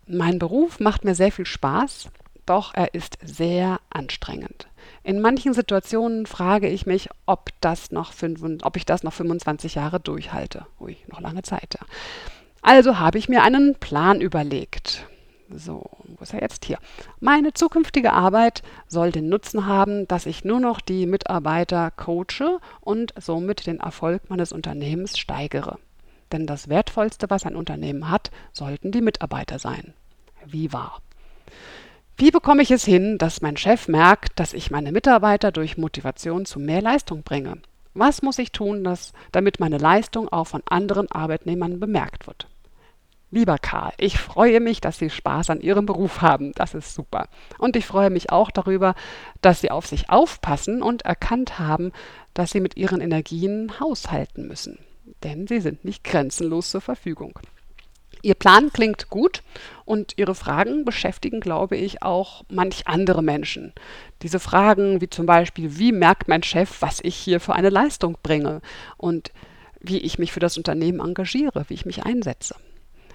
mein 0.07 0.39
Beruf 0.39 0.81
macht 0.81 1.05
mir 1.05 1.15
sehr 1.15 1.33
viel 1.33 1.47
Spaß, 1.47 2.09
doch 2.47 2.75
er 2.75 2.95
ist 2.95 3.19
sehr 3.23 3.79
anstrengend. 3.91 4.67
In 5.05 5.21
manchen 5.21 5.55
Situationen 5.55 6.27
frage 6.27 6.69
ich 6.69 6.87
mich, 6.87 7.09
ob, 7.27 7.51
das 7.61 7.91
noch 7.91 8.13
fünf, 8.13 8.43
ob 8.63 8.77
ich 8.77 8.87
das 8.87 9.03
noch 9.03 9.13
25 9.13 9.75
Jahre 9.75 10.01
durchhalte. 10.01 10.67
Ui, 10.81 10.97
noch 11.09 11.21
lange 11.21 11.43
Zeit. 11.43 11.77
Ja. 11.81 11.87
Also 12.63 12.99
habe 12.99 13.19
ich 13.19 13.29
mir 13.29 13.43
einen 13.43 13.75
Plan 13.77 14.21
überlegt. 14.21 15.07
So, 15.55 15.91
wo 16.07 16.23
ist 16.23 16.33
er 16.33 16.41
jetzt 16.41 16.65
hier? 16.65 16.79
Meine 17.21 17.53
zukünftige 17.53 18.13
Arbeit 18.13 18.63
soll 18.87 19.13
den 19.13 19.29
Nutzen 19.29 19.67
haben, 19.67 20.09
dass 20.09 20.27
ich 20.27 20.45
nur 20.45 20.61
noch 20.61 20.81
die 20.81 21.07
Mitarbeiter 21.07 21.91
coache 21.91 22.61
und 22.81 23.13
somit 23.19 23.67
den 23.67 23.81
Erfolg 23.81 24.31
meines 24.31 24.53
Unternehmens 24.53 25.19
steigere. 25.19 25.79
Denn 26.33 26.47
das 26.47 26.69
Wertvollste, 26.69 27.31
was 27.31 27.45
ein 27.45 27.57
Unternehmen 27.57 28.11
hat, 28.11 28.31
sollten 28.53 28.91
die 28.91 29.03
Mitarbeiter 29.03 29.59
sein. 29.59 29.95
Wie 30.45 30.73
wahr. 30.73 31.01
Wie 32.17 32.31
bekomme 32.31 32.63
ich 32.63 32.71
es 32.71 32.85
hin, 32.85 33.19
dass 33.19 33.43
mein 33.43 33.57
Chef 33.57 33.89
merkt, 33.89 34.39
dass 34.39 34.55
ich 34.55 34.71
meine 34.71 34.93
Mitarbeiter 34.93 35.53
durch 35.53 35.77
Motivation 35.77 36.47
zu 36.47 36.59
mehr 36.59 36.83
Leistung 36.83 37.23
bringe? 37.23 37.59
Was 37.95 38.23
muss 38.23 38.39
ich 38.39 38.53
tun, 38.53 38.85
dass, 38.85 39.13
damit 39.33 39.61
meine 39.61 39.79
Leistung 39.79 40.29
auch 40.31 40.47
von 40.47 40.63
anderen 40.67 41.11
Arbeitnehmern 41.11 41.79
bemerkt 41.79 42.27
wird? 42.27 42.49
Lieber 43.31 43.59
Karl, 43.59 43.93
ich 43.97 44.19
freue 44.19 44.61
mich, 44.61 44.83
dass 44.83 44.99
Sie 44.99 45.09
Spaß 45.09 45.51
an 45.51 45.61
Ihrem 45.61 45.87
Beruf 45.87 46.21
haben. 46.21 46.53
Das 46.55 46.75
ist 46.75 46.95
super. 46.95 47.29
Und 47.59 47.77
ich 47.77 47.87
freue 47.87 48.11
mich 48.11 48.31
auch 48.31 48.51
darüber, 48.51 48.95
dass 49.41 49.63
Sie 49.63 49.71
auf 49.71 49.87
sich 49.87 50.11
aufpassen 50.11 50.83
und 50.83 51.03
erkannt 51.03 51.59
haben, 51.59 51.93
dass 52.35 52.51
Sie 52.51 52.61
mit 52.61 52.77
Ihren 52.77 53.01
Energien 53.01 53.81
haushalten 53.81 54.47
müssen. 54.47 54.79
Denn 55.23 55.47
sie 55.47 55.61
sind 55.61 55.85
nicht 55.85 56.05
grenzenlos 56.05 56.71
zur 56.71 56.81
Verfügung. 56.81 57.39
Ihr 58.25 58.35
Plan 58.35 58.71
klingt 58.73 59.09
gut 59.09 59.43
und 59.85 60.15
Ihre 60.17 60.37
Fragen 60.37 60.85
beschäftigen, 60.85 61.41
glaube 61.41 61.77
ich, 61.77 62.03
auch 62.03 62.45
manch 62.49 62.87
andere 62.87 63.21
Menschen. 63.21 63.73
Diese 64.23 64.39
Fragen 64.39 65.01
wie 65.01 65.11
zum 65.11 65.27
Beispiel, 65.27 65.77
wie 65.79 65.91
merkt 65.91 66.29
mein 66.29 66.45
Chef, 66.45 66.81
was 66.81 67.01
ich 67.03 67.17
hier 67.17 67.41
für 67.41 67.55
eine 67.55 67.71
Leistung 67.71 68.17
bringe 68.23 68.61
und 68.97 69.33
wie 69.81 69.99
ich 69.99 70.21
mich 70.21 70.31
für 70.31 70.39
das 70.39 70.57
Unternehmen 70.57 71.01
engagiere, 71.01 71.65
wie 71.67 71.75
ich 71.75 71.85
mich 71.85 72.05
einsetze. 72.05 72.55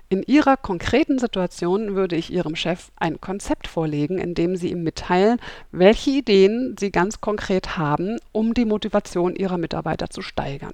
In 0.10 0.24
Ihrer 0.24 0.58
konkreten 0.58 1.20
Situation 1.20 1.96
würde 1.96 2.18
ich 2.18 2.32
Ihrem 2.32 2.58
Chef 2.58 2.92
ein 2.98 3.22
Konzept 3.22 3.68
vorlegen, 3.68 4.18
in 4.18 4.34
dem 4.34 4.58
Sie 4.58 4.72
ihm 4.72 4.84
mitteilen, 4.84 5.40
welche 5.72 6.12
Ideen 6.12 6.76
Sie 6.78 6.92
ganz 6.92 7.22
konkret 7.22 7.78
haben, 7.78 8.18
um 8.34 8.54
die 8.54 8.66
Motivation 8.66 9.36
Ihrer 9.36 9.58
Mitarbeiter 9.58 10.10
zu 10.10 10.22
steigern 10.22 10.74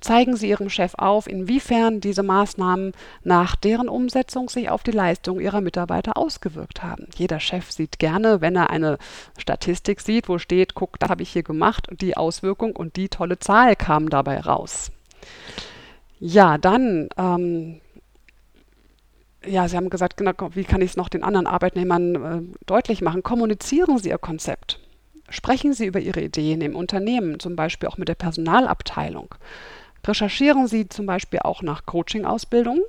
zeigen 0.00 0.36
Sie 0.36 0.48
Ihrem 0.48 0.70
Chef 0.70 0.94
auf, 0.96 1.26
inwiefern 1.26 2.00
diese 2.00 2.22
Maßnahmen 2.22 2.92
nach 3.24 3.56
deren 3.56 3.88
Umsetzung 3.88 4.48
sich 4.48 4.70
auf 4.70 4.82
die 4.82 4.90
Leistung 4.90 5.40
Ihrer 5.40 5.60
Mitarbeiter 5.60 6.16
ausgewirkt 6.16 6.82
haben. 6.82 7.08
Jeder 7.16 7.40
Chef 7.40 7.70
sieht 7.70 7.98
gerne, 7.98 8.40
wenn 8.40 8.56
er 8.56 8.70
eine 8.70 8.98
Statistik 9.36 10.00
sieht, 10.00 10.28
wo 10.28 10.38
steht, 10.38 10.74
guck, 10.74 10.98
das 10.98 11.10
habe 11.10 11.22
ich 11.22 11.30
hier 11.30 11.42
gemacht 11.42 11.88
und 11.88 12.00
die 12.00 12.16
Auswirkung 12.16 12.76
und 12.76 12.96
die 12.96 13.08
tolle 13.08 13.38
Zahl 13.38 13.76
kam 13.76 14.08
dabei 14.08 14.40
raus. 14.40 14.92
Ja, 16.20 16.58
dann, 16.58 17.08
ähm, 17.16 17.80
ja, 19.46 19.68
Sie 19.68 19.76
haben 19.76 19.90
gesagt, 19.90 20.16
genau, 20.16 20.32
wie 20.52 20.64
kann 20.64 20.80
ich 20.80 20.90
es 20.90 20.96
noch 20.96 21.08
den 21.08 21.22
anderen 21.22 21.46
Arbeitnehmern 21.46 22.14
äh, 22.14 22.58
deutlich 22.66 23.02
machen? 23.02 23.22
Kommunizieren 23.22 23.98
Sie 23.98 24.08
Ihr 24.08 24.18
Konzept. 24.18 24.80
Sprechen 25.28 25.74
Sie 25.74 25.86
über 25.86 26.00
Ihre 26.00 26.22
Ideen 26.22 26.60
im 26.60 26.74
Unternehmen, 26.74 27.38
zum 27.38 27.54
Beispiel 27.54 27.88
auch 27.88 27.98
mit 27.98 28.08
der 28.08 28.14
Personalabteilung. 28.14 29.34
Recherchieren 30.06 30.66
Sie 30.66 30.88
zum 30.88 31.06
Beispiel 31.06 31.40
auch 31.40 31.62
nach 31.62 31.84
Coaching-Ausbildungen, 31.84 32.82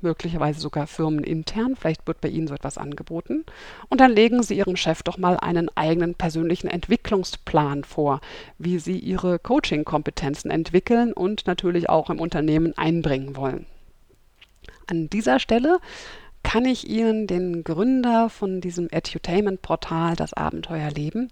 möglicherweise 0.00 0.60
sogar 0.60 0.86
firmenintern, 0.86 1.76
vielleicht 1.76 2.06
wird 2.06 2.20
bei 2.20 2.28
Ihnen 2.28 2.48
so 2.48 2.54
etwas 2.54 2.78
angeboten. 2.78 3.44
Und 3.88 4.00
dann 4.00 4.12
legen 4.12 4.42
Sie 4.42 4.56
Ihrem 4.56 4.76
Chef 4.76 5.02
doch 5.02 5.18
mal 5.18 5.36
einen 5.36 5.70
eigenen 5.76 6.14
persönlichen 6.14 6.68
Entwicklungsplan 6.68 7.84
vor, 7.84 8.20
wie 8.58 8.78
Sie 8.78 8.98
Ihre 8.98 9.38
Coaching-Kompetenzen 9.38 10.50
entwickeln 10.50 11.12
und 11.12 11.46
natürlich 11.46 11.88
auch 11.88 12.10
im 12.10 12.20
Unternehmen 12.20 12.76
einbringen 12.76 13.36
wollen. 13.36 13.66
An 14.86 15.08
dieser 15.10 15.40
Stelle 15.40 15.78
kann 16.42 16.64
ich 16.64 16.88
Ihnen 16.88 17.26
den 17.26 17.64
Gründer 17.64 18.30
von 18.30 18.60
diesem 18.60 18.88
Edutainment-Portal 18.88 20.14
Das 20.14 20.32
Abenteuerleben, 20.32 21.28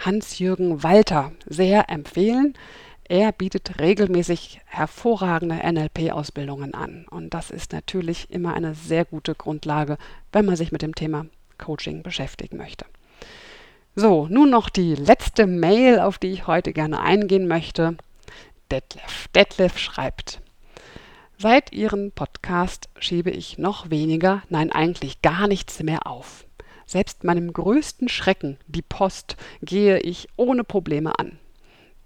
Hans-Jürgen 0.00 0.82
Walter, 0.82 1.30
sehr 1.46 1.88
empfehlen. 1.88 2.54
Er 3.08 3.30
bietet 3.30 3.78
regelmäßig 3.78 4.60
hervorragende 4.64 5.56
NLP-Ausbildungen 5.56 6.74
an. 6.74 7.06
Und 7.08 7.34
das 7.34 7.50
ist 7.50 7.72
natürlich 7.72 8.30
immer 8.30 8.54
eine 8.54 8.74
sehr 8.74 9.04
gute 9.04 9.36
Grundlage, 9.36 9.96
wenn 10.32 10.44
man 10.44 10.56
sich 10.56 10.72
mit 10.72 10.82
dem 10.82 10.94
Thema 10.94 11.26
Coaching 11.56 12.02
beschäftigen 12.02 12.56
möchte. 12.56 12.84
So, 13.94 14.26
nun 14.26 14.50
noch 14.50 14.68
die 14.68 14.94
letzte 14.94 15.46
Mail, 15.46 16.00
auf 16.00 16.18
die 16.18 16.32
ich 16.32 16.48
heute 16.48 16.72
gerne 16.72 17.00
eingehen 17.00 17.46
möchte. 17.46 17.96
Detlef. 18.72 19.28
Detlef 19.28 19.78
schreibt, 19.78 20.40
Seit 21.38 21.72
Ihrem 21.72 22.10
Podcast 22.10 22.88
schiebe 22.98 23.30
ich 23.30 23.56
noch 23.56 23.90
weniger, 23.90 24.42
nein 24.48 24.72
eigentlich 24.72 25.22
gar 25.22 25.46
nichts 25.46 25.82
mehr 25.82 26.06
auf. 26.06 26.44
Selbst 26.86 27.24
meinem 27.24 27.52
größten 27.52 28.08
Schrecken, 28.08 28.58
die 28.66 28.82
Post, 28.82 29.36
gehe 29.62 29.98
ich 30.00 30.28
ohne 30.36 30.64
Probleme 30.64 31.18
an. 31.18 31.38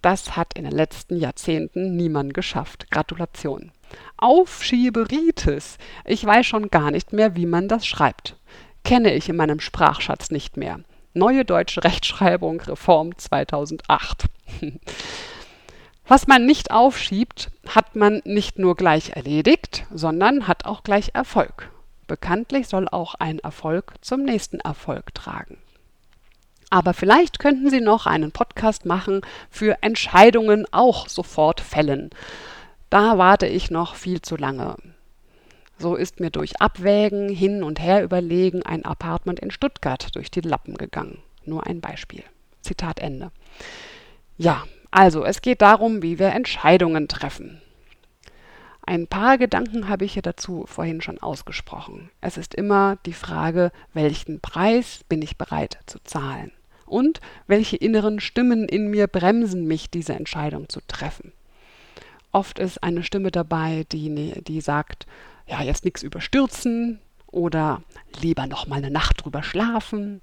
Das 0.02 0.36
hat 0.36 0.54
in 0.54 0.64
den 0.64 0.72
letzten 0.72 1.16
Jahrzehnten 1.16 1.96
niemand 1.96 2.32
geschafft. 2.32 2.90
Gratulation. 2.90 3.72
Aufschieberitis. 4.16 5.78
Ich 6.04 6.24
weiß 6.24 6.46
schon 6.46 6.68
gar 6.70 6.90
nicht 6.90 7.12
mehr, 7.12 7.36
wie 7.36 7.46
man 7.46 7.68
das 7.68 7.86
schreibt. 7.86 8.36
Kenne 8.84 9.14
ich 9.14 9.28
in 9.28 9.36
meinem 9.36 9.60
Sprachschatz 9.60 10.30
nicht 10.30 10.56
mehr. 10.56 10.80
Neue 11.12 11.44
deutsche 11.44 11.84
Rechtschreibung, 11.84 12.60
Reform 12.62 13.16
2008. 13.16 14.26
Was 16.06 16.26
man 16.26 16.44
nicht 16.44 16.72
aufschiebt, 16.72 17.50
hat 17.68 17.94
man 17.94 18.20
nicht 18.24 18.58
nur 18.58 18.74
gleich 18.74 19.10
erledigt, 19.10 19.86
sondern 19.94 20.48
hat 20.48 20.64
auch 20.64 20.82
gleich 20.82 21.10
Erfolg. 21.14 21.70
Bekanntlich 22.08 22.66
soll 22.66 22.88
auch 22.88 23.14
ein 23.14 23.38
Erfolg 23.38 23.94
zum 24.00 24.24
nächsten 24.24 24.58
Erfolg 24.58 25.14
tragen. 25.14 25.58
Aber 26.70 26.94
vielleicht 26.94 27.40
könnten 27.40 27.68
Sie 27.68 27.80
noch 27.80 28.06
einen 28.06 28.30
Podcast 28.30 28.86
machen 28.86 29.22
für 29.50 29.82
Entscheidungen 29.82 30.66
auch 30.70 31.08
sofort 31.08 31.60
fällen. 31.60 32.10
Da 32.90 33.18
warte 33.18 33.46
ich 33.46 33.70
noch 33.70 33.96
viel 33.96 34.22
zu 34.22 34.36
lange. 34.36 34.76
So 35.78 35.96
ist 35.96 36.20
mir 36.20 36.30
durch 36.30 36.60
Abwägen, 36.60 37.28
hin 37.28 37.62
und 37.62 37.80
her 37.80 38.04
überlegen 38.04 38.62
ein 38.64 38.84
Apartment 38.84 39.40
in 39.40 39.50
Stuttgart 39.50 40.14
durch 40.14 40.30
die 40.30 40.42
Lappen 40.42 40.76
gegangen. 40.76 41.18
Nur 41.44 41.66
ein 41.66 41.80
Beispiel. 41.80 42.22
Zitat 42.60 43.00
Ende. 43.00 43.32
Ja, 44.36 44.64
also 44.90 45.24
es 45.24 45.42
geht 45.42 45.62
darum, 45.62 46.02
wie 46.02 46.18
wir 46.18 46.28
Entscheidungen 46.28 47.08
treffen. 47.08 47.60
Ein 48.84 49.06
paar 49.06 49.38
Gedanken 49.38 49.88
habe 49.88 50.04
ich 50.04 50.14
hier 50.14 50.22
dazu 50.22 50.64
vorhin 50.66 51.00
schon 51.00 51.18
ausgesprochen. 51.18 52.10
Es 52.20 52.36
ist 52.36 52.54
immer 52.54 52.96
die 53.06 53.12
Frage, 53.12 53.72
welchen 53.94 54.40
Preis 54.40 55.04
bin 55.08 55.22
ich 55.22 55.38
bereit 55.38 55.78
zu 55.86 55.98
zahlen? 56.02 56.52
Und 56.90 57.20
welche 57.46 57.76
inneren 57.76 58.20
Stimmen 58.20 58.68
in 58.68 58.88
mir 58.88 59.06
bremsen 59.06 59.66
mich, 59.66 59.90
diese 59.90 60.14
Entscheidung 60.14 60.68
zu 60.68 60.80
treffen? 60.86 61.32
Oft 62.32 62.58
ist 62.58 62.82
eine 62.82 63.02
Stimme 63.02 63.30
dabei, 63.30 63.86
die, 63.92 64.08
ne, 64.08 64.42
die 64.42 64.60
sagt, 64.60 65.06
ja, 65.46 65.62
jetzt 65.62 65.84
nichts 65.84 66.02
überstürzen 66.02 67.00
oder 67.26 67.82
lieber 68.20 68.46
noch 68.46 68.66
mal 68.66 68.76
eine 68.76 68.90
Nacht 68.90 69.24
drüber 69.24 69.42
schlafen 69.42 70.20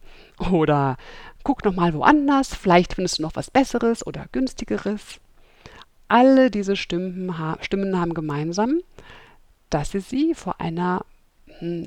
oder 0.52 0.98
guck 1.44 1.64
noch 1.64 1.76
mal 1.76 1.94
woanders, 1.94 2.54
vielleicht 2.54 2.96
findest 2.96 3.20
du 3.20 3.24
noch 3.24 3.36
was 3.36 3.50
Besseres 3.50 4.06
oder 4.06 4.26
günstigeres. 4.32 5.20
Alle 6.10 6.52
diese 6.52 6.76
Stimmen, 6.76 7.34
Stimmen 7.62 8.00
haben 8.00 8.14
gemeinsam, 8.14 8.80
dass 9.70 9.92
sie 9.92 10.00
sie 10.00 10.34
vor 10.34 10.62
einer 10.62 11.06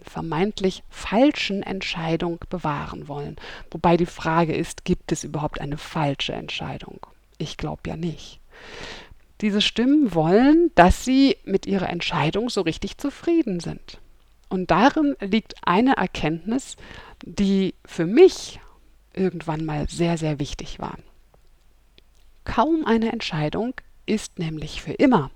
vermeintlich 0.05 0.83
falschen 0.89 1.63
Entscheidung 1.63 2.41
bewahren 2.49 3.09
wollen. 3.09 3.37
Wobei 3.71 3.97
die 3.97 4.07
Frage 4.07 4.55
ist, 4.55 4.85
gibt 4.85 5.13
es 5.13 5.25
überhaupt 5.25 5.61
eine 5.61 5.79
falsche 5.79 6.33
Entscheidung? 6.33 6.99
Ich 7.39 7.57
glaube 7.57 7.83
ja 7.87 7.97
nicht. 7.97 8.41
Diese 9.41 9.61
Stimmen 9.61 10.15
wollen, 10.15 10.71
dass 10.75 11.05
sie 11.05 11.37
mit 11.45 11.67
ihrer 11.67 11.89
Entscheidung 11.89 12.51
so 12.51 12.61
richtig 12.61 12.99
zufrieden 12.99 13.61
sind. 13.61 13.99
Und 14.49 14.71
darin 14.71 15.17
liegt 15.21 15.55
eine 15.63 15.97
Erkenntnis, 15.97 16.77
die 17.23 17.75
für 17.85 18.07
mich 18.07 18.61
irgendwann 19.15 19.65
mal 19.65 19.89
sehr, 19.89 20.19
sehr 20.19 20.39
wichtig 20.39 20.79
war. 20.79 20.99
Kaum 22.45 22.85
eine 22.85 23.13
Entscheidung 23.13 23.75
ist 24.07 24.39
nämlich 24.39 24.83
für 24.83 24.93
immer, 24.93 25.31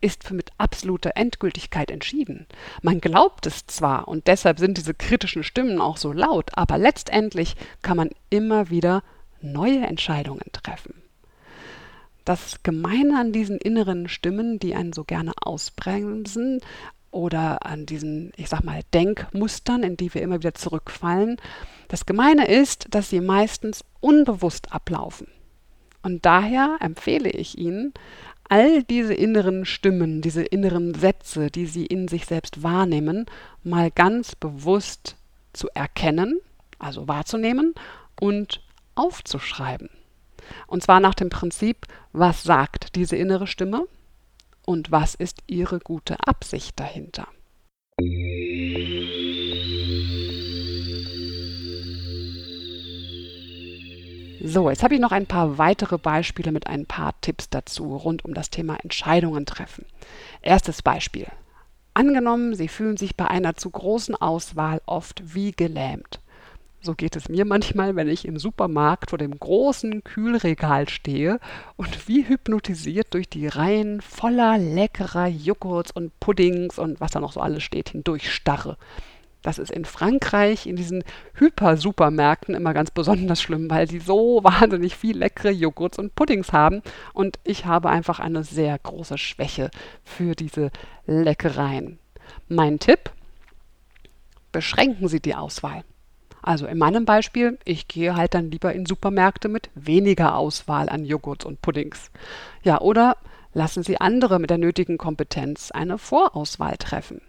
ist 0.00 0.30
mit 0.30 0.50
absoluter 0.58 1.12
Endgültigkeit 1.14 1.90
entschieden. 1.90 2.46
Man 2.82 3.00
glaubt 3.00 3.46
es 3.46 3.66
zwar 3.66 4.08
und 4.08 4.26
deshalb 4.26 4.58
sind 4.58 4.78
diese 4.78 4.94
kritischen 4.94 5.42
Stimmen 5.42 5.80
auch 5.80 5.96
so 5.96 6.12
laut, 6.12 6.50
aber 6.54 6.78
letztendlich 6.78 7.56
kann 7.82 7.96
man 7.96 8.10
immer 8.30 8.70
wieder 8.70 9.02
neue 9.40 9.80
Entscheidungen 9.80 10.46
treffen. 10.52 10.94
Das 12.24 12.62
Gemeine 12.62 13.18
an 13.18 13.32
diesen 13.32 13.58
inneren 13.58 14.08
Stimmen, 14.08 14.58
die 14.58 14.74
einen 14.74 14.92
so 14.92 15.04
gerne 15.04 15.32
ausbremsen, 15.42 16.60
oder 17.10 17.66
an 17.66 17.86
diesen, 17.86 18.32
ich 18.36 18.48
sag 18.48 18.62
mal, 18.62 18.82
Denkmustern, 18.94 19.82
in 19.82 19.96
die 19.96 20.14
wir 20.14 20.22
immer 20.22 20.38
wieder 20.38 20.54
zurückfallen. 20.54 21.38
Das 21.88 22.06
Gemeine 22.06 22.46
ist, 22.46 22.86
dass 22.90 23.10
sie 23.10 23.20
meistens 23.20 23.84
unbewusst 24.00 24.72
ablaufen. 24.72 25.26
Und 26.02 26.24
daher 26.24 26.78
empfehle 26.80 27.30
ich 27.30 27.58
Ihnen, 27.58 27.92
all 28.50 28.82
diese 28.82 29.14
inneren 29.14 29.64
Stimmen, 29.64 30.22
diese 30.22 30.42
inneren 30.42 30.92
Sätze, 30.94 31.50
die 31.50 31.66
Sie 31.66 31.86
in 31.86 32.08
sich 32.08 32.26
selbst 32.26 32.62
wahrnehmen, 32.64 33.26
mal 33.62 33.92
ganz 33.92 34.34
bewusst 34.34 35.16
zu 35.52 35.68
erkennen, 35.72 36.40
also 36.78 37.06
wahrzunehmen 37.06 37.74
und 38.20 38.60
aufzuschreiben. 38.96 39.88
Und 40.66 40.82
zwar 40.82 40.98
nach 40.98 41.14
dem 41.14 41.30
Prinzip, 41.30 41.86
was 42.12 42.42
sagt 42.42 42.96
diese 42.96 43.16
innere 43.16 43.46
Stimme 43.46 43.86
und 44.66 44.90
was 44.90 45.14
ist 45.14 45.38
Ihre 45.46 45.78
gute 45.78 46.16
Absicht 46.26 46.78
dahinter. 46.80 47.28
So, 54.42 54.70
jetzt 54.70 54.82
habe 54.82 54.94
ich 54.94 55.00
noch 55.00 55.12
ein 55.12 55.26
paar 55.26 55.58
weitere 55.58 55.98
Beispiele 55.98 56.50
mit 56.50 56.66
ein 56.66 56.86
paar 56.86 57.14
Tipps 57.20 57.50
dazu 57.50 57.94
rund 57.94 58.24
um 58.24 58.32
das 58.32 58.48
Thema 58.48 58.78
Entscheidungen 58.82 59.44
treffen. 59.44 59.84
Erstes 60.40 60.80
Beispiel. 60.80 61.26
Angenommen, 61.92 62.54
Sie 62.54 62.68
fühlen 62.68 62.96
sich 62.96 63.16
bei 63.16 63.28
einer 63.28 63.56
zu 63.56 63.68
großen 63.68 64.14
Auswahl 64.14 64.80
oft 64.86 65.34
wie 65.34 65.52
gelähmt. 65.52 66.20
So 66.80 66.94
geht 66.94 67.16
es 67.16 67.28
mir 67.28 67.44
manchmal, 67.46 67.96
wenn 67.96 68.08
ich 68.08 68.24
im 68.24 68.38
Supermarkt 68.38 69.10
vor 69.10 69.18
dem 69.18 69.38
großen 69.38 70.02
Kühlregal 70.04 70.88
stehe 70.88 71.38
und 71.76 72.08
wie 72.08 72.26
hypnotisiert 72.26 73.12
durch 73.12 73.28
die 73.28 73.46
Reihen 73.46 74.00
voller 74.00 74.56
leckerer 74.56 75.26
Joghurts 75.26 75.90
und 75.90 76.18
Puddings 76.18 76.78
und 76.78 76.98
was 76.98 77.10
da 77.10 77.20
noch 77.20 77.32
so 77.32 77.40
alles 77.40 77.62
steht, 77.62 77.90
hindurch 77.90 78.32
starre. 78.32 78.78
Das 79.42 79.58
ist 79.58 79.70
in 79.70 79.84
Frankreich 79.84 80.66
in 80.66 80.76
diesen 80.76 81.02
Hyper-Supermärkten 81.34 82.54
immer 82.54 82.74
ganz 82.74 82.90
besonders 82.90 83.40
schlimm, 83.40 83.70
weil 83.70 83.86
die 83.86 83.98
so 83.98 84.40
wahnsinnig 84.44 84.96
viel 84.96 85.16
leckere 85.16 85.50
Joghurts 85.50 85.98
und 85.98 86.14
Puddings 86.14 86.52
haben. 86.52 86.82
Und 87.12 87.38
ich 87.44 87.64
habe 87.64 87.88
einfach 87.90 88.20
eine 88.20 88.44
sehr 88.44 88.78
große 88.78 89.18
Schwäche 89.18 89.70
für 90.04 90.34
diese 90.34 90.70
Leckereien. 91.06 91.98
Mein 92.48 92.78
Tipp, 92.78 93.10
beschränken 94.52 95.08
Sie 95.08 95.20
die 95.20 95.34
Auswahl. 95.34 95.84
Also 96.42 96.66
in 96.66 96.78
meinem 96.78 97.04
Beispiel, 97.04 97.58
ich 97.64 97.86
gehe 97.86 98.16
halt 98.16 98.34
dann 98.34 98.50
lieber 98.50 98.72
in 98.72 98.86
Supermärkte 98.86 99.48
mit 99.48 99.70
weniger 99.74 100.36
Auswahl 100.36 100.88
an 100.88 101.04
Joghurts 101.04 101.44
und 101.44 101.60
Puddings. 101.60 102.10
Ja, 102.62 102.80
oder 102.80 103.16
lassen 103.52 103.82
Sie 103.82 104.00
andere 104.00 104.38
mit 104.38 104.50
der 104.50 104.58
nötigen 104.58 104.96
Kompetenz 104.96 105.70
eine 105.70 105.98
Vorauswahl 105.98 106.76
treffen. 106.78 107.20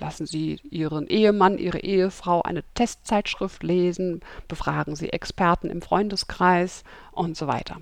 Lassen 0.00 0.26
Sie 0.26 0.60
Ihren 0.70 1.06
Ehemann, 1.06 1.58
Ihre 1.58 1.80
Ehefrau 1.80 2.42
eine 2.42 2.64
Testzeitschrift 2.74 3.62
lesen, 3.62 4.20
befragen 4.48 4.96
Sie 4.96 5.12
Experten 5.12 5.70
im 5.70 5.82
Freundeskreis 5.82 6.82
und 7.12 7.36
so 7.36 7.46
weiter. 7.46 7.80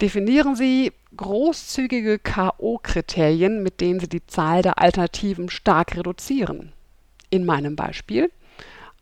Definieren 0.00 0.54
Sie 0.54 0.92
großzügige 1.16 2.18
KO-Kriterien, 2.18 3.62
mit 3.62 3.80
denen 3.80 4.00
Sie 4.00 4.08
die 4.08 4.24
Zahl 4.26 4.62
der 4.62 4.78
Alternativen 4.78 5.50
stark 5.50 5.96
reduzieren. 5.96 6.72
In 7.30 7.44
meinem 7.44 7.76
Beispiel 7.76 8.30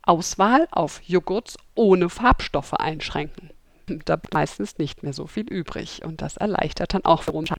Auswahl 0.01 0.67
auf 0.71 1.01
Joghurts 1.05 1.57
ohne 1.75 2.09
Farbstoffe 2.09 2.73
einschränken. 2.73 3.51
Da 3.85 4.15
bleibt 4.15 4.33
meistens 4.33 4.77
nicht 4.79 5.03
mehr 5.03 5.13
so 5.13 5.27
viel 5.27 5.47
übrig 5.47 6.03
und 6.03 6.21
das 6.21 6.37
erleichtert 6.37 6.93
dann 6.93 7.05
auch 7.05 7.23
für 7.23 7.31
uns. 7.31 7.49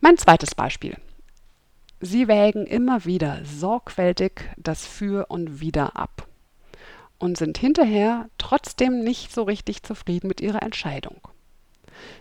Mein 0.00 0.18
zweites 0.18 0.54
Beispiel. 0.54 0.96
Sie 2.06 2.28
wägen 2.28 2.66
immer 2.66 3.04
wieder 3.04 3.40
sorgfältig 3.44 4.48
das 4.56 4.86
Für 4.86 5.26
und 5.26 5.60
Wider 5.60 5.96
ab 5.96 6.28
und 7.18 7.36
sind 7.36 7.58
hinterher 7.58 8.28
trotzdem 8.38 9.02
nicht 9.02 9.34
so 9.34 9.42
richtig 9.42 9.82
zufrieden 9.82 10.28
mit 10.28 10.40
ihrer 10.40 10.62
Entscheidung. 10.62 11.20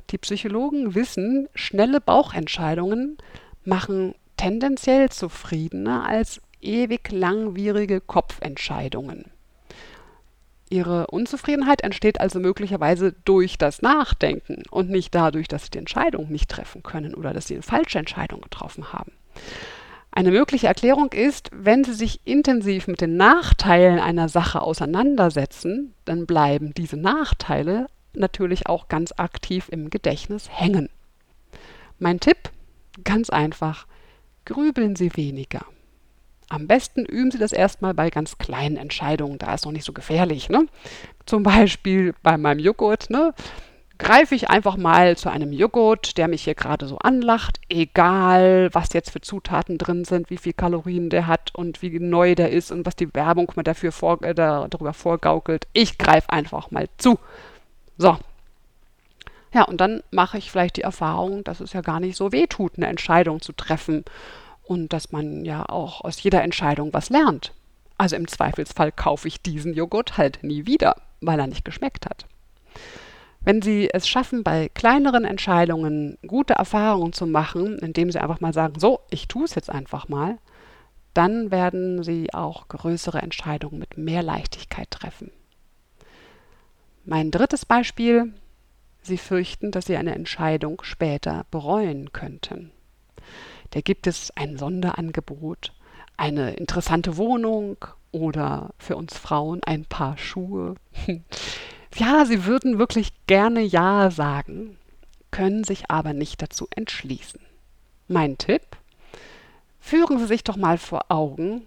Die 0.09 0.17
Psychologen 0.17 0.95
wissen, 0.95 1.47
schnelle 1.53 2.01
Bauchentscheidungen 2.01 3.19
machen 3.63 4.15
tendenziell 4.37 5.09
zufriedener 5.09 6.03
als 6.03 6.41
ewig 6.61 7.11
langwierige 7.11 8.01
Kopfentscheidungen. 8.01 9.25
Ihre 10.67 11.05
Unzufriedenheit 11.07 11.81
entsteht 11.81 12.19
also 12.19 12.39
möglicherweise 12.39 13.13
durch 13.23 13.59
das 13.59 13.83
Nachdenken 13.83 14.63
und 14.71 14.89
nicht 14.89 15.13
dadurch, 15.13 15.47
dass 15.47 15.65
Sie 15.65 15.69
die 15.69 15.77
Entscheidung 15.77 16.31
nicht 16.31 16.49
treffen 16.49 16.81
können 16.81 17.13
oder 17.13 17.33
dass 17.33 17.45
Sie 17.45 17.53
eine 17.53 17.61
falsche 17.61 17.99
Entscheidung 17.99 18.41
getroffen 18.41 18.91
haben. 18.91 19.11
Eine 20.17 20.31
mögliche 20.31 20.67
Erklärung 20.67 21.11
ist, 21.11 21.49
wenn 21.51 21.83
Sie 21.83 21.93
sich 21.93 22.21
intensiv 22.23 22.87
mit 22.87 23.01
den 23.01 23.17
Nachteilen 23.17 23.99
einer 23.99 24.29
Sache 24.29 24.61
auseinandersetzen, 24.61 25.93
dann 26.05 26.25
bleiben 26.25 26.73
diese 26.73 26.95
Nachteile 26.95 27.87
natürlich 28.13 28.67
auch 28.67 28.87
ganz 28.87 29.11
aktiv 29.17 29.67
im 29.69 29.89
Gedächtnis 29.89 30.49
hängen. 30.49 30.87
Mein 31.99 32.21
Tipp? 32.21 32.37
Ganz 33.03 33.29
einfach, 33.29 33.87
grübeln 34.45 34.95
Sie 34.95 35.17
weniger. 35.17 35.65
Am 36.47 36.65
besten 36.65 37.03
üben 37.03 37.31
Sie 37.31 37.37
das 37.37 37.51
erstmal 37.51 37.93
bei 37.93 38.09
ganz 38.09 38.37
kleinen 38.37 38.77
Entscheidungen. 38.77 39.37
Da 39.37 39.53
ist 39.53 39.65
noch 39.65 39.73
nicht 39.73 39.85
so 39.85 39.91
gefährlich. 39.91 40.47
Ne? 40.47 40.67
Zum 41.25 41.43
Beispiel 41.43 42.13
bei 42.23 42.37
meinem 42.37 42.59
Joghurt. 42.59 43.09
Ne? 43.09 43.33
Greife 43.97 44.35
ich 44.35 44.49
einfach 44.49 44.75
mal 44.75 45.15
zu 45.15 45.29
einem 45.29 45.53
Joghurt, 45.53 46.17
der 46.17 46.27
mich 46.27 46.43
hier 46.43 46.55
gerade 46.55 46.87
so 46.87 46.97
anlacht, 46.97 47.61
egal 47.69 48.69
was 48.73 48.91
jetzt 48.93 49.11
für 49.11 49.21
Zutaten 49.21 49.77
drin 49.77 50.03
sind, 50.03 50.29
wie 50.29 50.37
viel 50.37 50.53
Kalorien 50.53 51.09
der 51.09 51.27
hat 51.27 51.55
und 51.55 51.81
wie 51.81 51.99
neu 51.99 52.35
der 52.35 52.51
ist 52.51 52.71
und 52.71 52.85
was 52.85 52.95
die 52.97 53.13
Werbung 53.13 53.51
mir 53.55 53.63
dafür 53.63 53.93
vor, 53.93 54.21
äh, 54.23 54.33
darüber 54.33 54.93
vorgaukelt. 54.93 55.67
Ich 55.71 55.97
greife 55.97 56.29
einfach 56.31 56.71
mal 56.71 56.89
zu. 56.97 57.17
So. 57.97 58.17
Ja, 59.53 59.63
und 59.63 59.79
dann 59.79 60.03
mache 60.11 60.37
ich 60.37 60.51
vielleicht 60.51 60.75
die 60.75 60.81
Erfahrung, 60.81 61.45
dass 61.45 61.61
es 61.61 61.71
ja 61.71 61.79
gar 61.79 62.01
nicht 62.01 62.17
so 62.17 62.33
weh 62.33 62.47
tut, 62.47 62.73
eine 62.75 62.87
Entscheidung 62.87 63.41
zu 63.41 63.53
treffen 63.53 64.03
und 64.63 64.91
dass 64.91 65.13
man 65.13 65.45
ja 65.45 65.69
auch 65.69 66.01
aus 66.01 66.21
jeder 66.21 66.43
Entscheidung 66.43 66.93
was 66.93 67.09
lernt. 67.09 67.53
Also 67.97 68.17
im 68.17 68.27
Zweifelsfall 68.27 68.91
kaufe 68.91 69.29
ich 69.29 69.41
diesen 69.41 69.73
Joghurt 69.73 70.17
halt 70.17 70.39
nie 70.41 70.65
wieder, 70.65 70.97
weil 71.21 71.39
er 71.39 71.47
nicht 71.47 71.63
geschmeckt 71.63 72.05
hat. 72.05 72.25
Wenn 73.45 73.61
Sie 73.61 73.89
es 73.93 74.07
schaffen, 74.07 74.43
bei 74.43 74.69
kleineren 74.69 75.23
Entscheidungen 75.23 76.17
gute 76.25 76.55
Erfahrungen 76.55 77.13
zu 77.13 77.27
machen, 77.27 77.77
indem 77.77 78.11
Sie 78.11 78.19
einfach 78.19 78.41
mal 78.41 78.53
sagen, 78.53 78.79
so, 78.79 79.01
ich 79.11 79.27
tue 79.27 79.45
es 79.45 79.53
jetzt 79.53 79.69
einfach 79.69 80.09
mal, 80.09 80.39
dann 81.13 81.51
werden 81.51 82.01
Sie 82.01 82.33
auch 82.33 82.67
größere 82.67 83.21
Entscheidungen 83.21 83.77
mit 83.77 83.99
mehr 83.99 84.23
Leichtigkeit 84.23 84.89
treffen. 84.89 85.29
Mein 87.05 87.29
drittes 87.29 87.67
Beispiel, 87.67 88.33
Sie 89.03 89.19
fürchten, 89.19 89.69
dass 89.69 89.85
Sie 89.85 89.95
eine 89.95 90.15
Entscheidung 90.15 90.81
später 90.81 91.45
bereuen 91.51 92.11
könnten. 92.11 92.71
Da 93.69 93.81
gibt 93.81 94.07
es 94.07 94.31
ein 94.35 94.57
Sonderangebot, 94.57 95.71
eine 96.17 96.55
interessante 96.55 97.15
Wohnung 97.17 97.77
oder 98.11 98.71
für 98.79 98.95
uns 98.95 99.15
Frauen 99.15 99.61
ein 99.63 99.85
paar 99.85 100.17
Schuhe. 100.17 100.73
Ja, 101.95 102.25
sie 102.25 102.45
würden 102.45 102.77
wirklich 102.77 103.13
gerne 103.25 103.61
Ja 103.61 104.11
sagen, 104.11 104.77
können 105.31 105.63
sich 105.63 105.89
aber 105.89 106.11
nicht 106.11 106.41
dazu 106.41 106.67
entschließen. 106.75 107.39
Mein 108.09 108.37
Tipp? 108.37 108.63
Führen 109.79 110.19
Sie 110.19 110.25
sich 110.25 110.43
doch 110.43 110.57
mal 110.57 110.77
vor 110.77 111.05
Augen, 111.09 111.65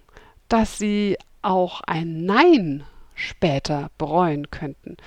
dass 0.49 0.77
Sie 0.77 1.17
auch 1.41 1.81
ein 1.83 2.27
Nein 2.27 2.85
später 3.15 3.91
bereuen 3.97 4.51
könnten. 4.51 4.99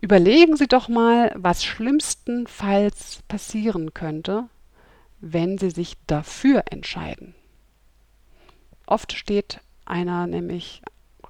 Überlegen 0.00 0.56
Sie 0.56 0.66
doch 0.66 0.88
mal, 0.88 1.32
was 1.36 1.62
schlimmstenfalls 1.62 3.20
passieren 3.28 3.92
könnte, 3.92 4.44
wenn 5.20 5.58
Sie 5.58 5.70
sich 5.70 5.96
dafür 6.06 6.64
entscheiden. 6.70 7.34
Oft 8.86 9.12
steht 9.12 9.60
einer 9.84 10.26
nämlich 10.26 10.80